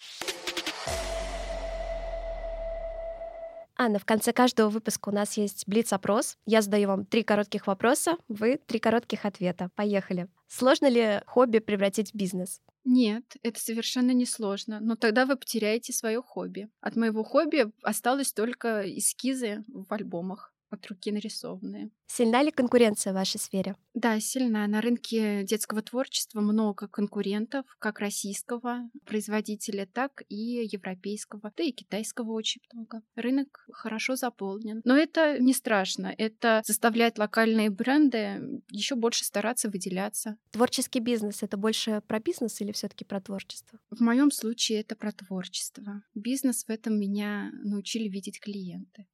Анна, 3.82 3.98
в 3.98 4.04
конце 4.04 4.32
каждого 4.32 4.68
выпуска 4.68 5.08
у 5.08 5.12
нас 5.12 5.36
есть 5.36 5.66
блиц-опрос. 5.66 6.38
Я 6.46 6.62
задаю 6.62 6.86
вам 6.86 7.04
три 7.04 7.24
коротких 7.24 7.66
вопроса, 7.66 8.16
вы 8.28 8.60
три 8.66 8.78
коротких 8.78 9.24
ответа. 9.24 9.70
Поехали. 9.74 10.28
Сложно 10.46 10.88
ли 10.88 11.20
хобби 11.26 11.58
превратить 11.58 12.12
в 12.12 12.14
бизнес? 12.14 12.60
Нет, 12.84 13.24
это 13.42 13.58
совершенно 13.58 14.12
не 14.12 14.24
сложно, 14.24 14.78
но 14.80 14.94
тогда 14.94 15.26
вы 15.26 15.36
потеряете 15.36 15.92
свое 15.92 16.22
хобби. 16.22 16.68
От 16.80 16.94
моего 16.94 17.24
хобби 17.24 17.72
осталось 17.82 18.32
только 18.32 18.82
эскизы 18.82 19.64
в 19.66 19.92
альбомах 19.92 20.51
от 20.72 20.86
руки 20.86 21.12
нарисованные. 21.12 21.90
Сильна 22.06 22.42
ли 22.42 22.50
конкуренция 22.50 23.12
в 23.12 23.16
вашей 23.16 23.38
сфере? 23.38 23.76
Да, 23.94 24.20
сильна. 24.20 24.66
На 24.66 24.80
рынке 24.80 25.44
детского 25.44 25.82
творчества 25.82 26.40
много 26.40 26.88
конкурентов, 26.88 27.64
как 27.78 28.00
российского 28.00 28.90
производителя, 29.06 29.86
так 29.86 30.22
и 30.28 30.68
европейского, 30.70 31.52
да 31.56 31.62
и 31.62 31.72
китайского 31.72 32.32
очень 32.32 32.60
много. 32.72 33.02
Рынок 33.16 33.66
хорошо 33.72 34.16
заполнен. 34.16 34.82
Но 34.84 34.96
это 34.96 35.38
не 35.38 35.54
страшно. 35.54 36.14
Это 36.18 36.62
заставляет 36.64 37.18
локальные 37.18 37.70
бренды 37.70 38.62
еще 38.70 38.94
больше 38.94 39.24
стараться 39.24 39.70
выделяться. 39.70 40.36
Творческий 40.50 41.00
бизнес— 41.00 41.38
это 41.42 41.56
больше 41.56 42.02
про 42.06 42.20
бизнес 42.20 42.60
или 42.60 42.72
все 42.72 42.88
таки 42.88 43.04
про 43.04 43.20
творчество? 43.20 43.78
В 43.90 44.00
моем 44.00 44.30
случае 44.30 44.80
это 44.80 44.96
про 44.96 45.12
творчество. 45.12 46.02
Бизнес 46.14 46.64
в 46.64 46.70
этом 46.70 46.98
меня 46.98 47.50
научили 47.62 48.08
видеть 48.08 48.40
клиенты. 48.40 49.06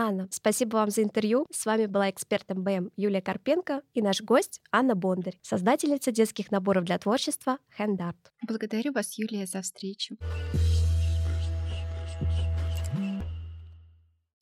Анна, 0.00 0.28
спасибо 0.30 0.76
вам 0.76 0.88
за 0.88 1.02
интервью. 1.02 1.46
С 1.50 1.66
вами 1.66 1.84
была 1.84 2.08
эксперт 2.08 2.48
МБМ 2.48 2.90
Юлия 2.96 3.20
Карпенко 3.20 3.82
и 3.92 4.00
наш 4.00 4.22
гость 4.22 4.62
Анна 4.72 4.94
Бондарь, 4.94 5.38
создательница 5.42 6.10
детских 6.10 6.50
наборов 6.50 6.84
для 6.84 6.98
творчества 6.98 7.58
Hand 7.78 7.98
Благодарю 8.46 8.94
вас, 8.94 9.18
Юлия, 9.18 9.44
за 9.44 9.60
встречу. 9.60 10.16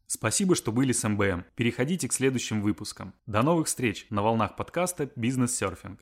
Спасибо, 0.06 0.54
что 0.54 0.70
были 0.70 0.92
с 0.92 1.06
МБМ. 1.06 1.44
Переходите 1.56 2.08
к 2.08 2.12
следующим 2.12 2.62
выпускам. 2.62 3.14
До 3.26 3.42
новых 3.42 3.66
встреч 3.66 4.06
на 4.10 4.22
волнах 4.22 4.54
подкаста 4.54 5.10
«Бизнес-серфинг». 5.16 6.00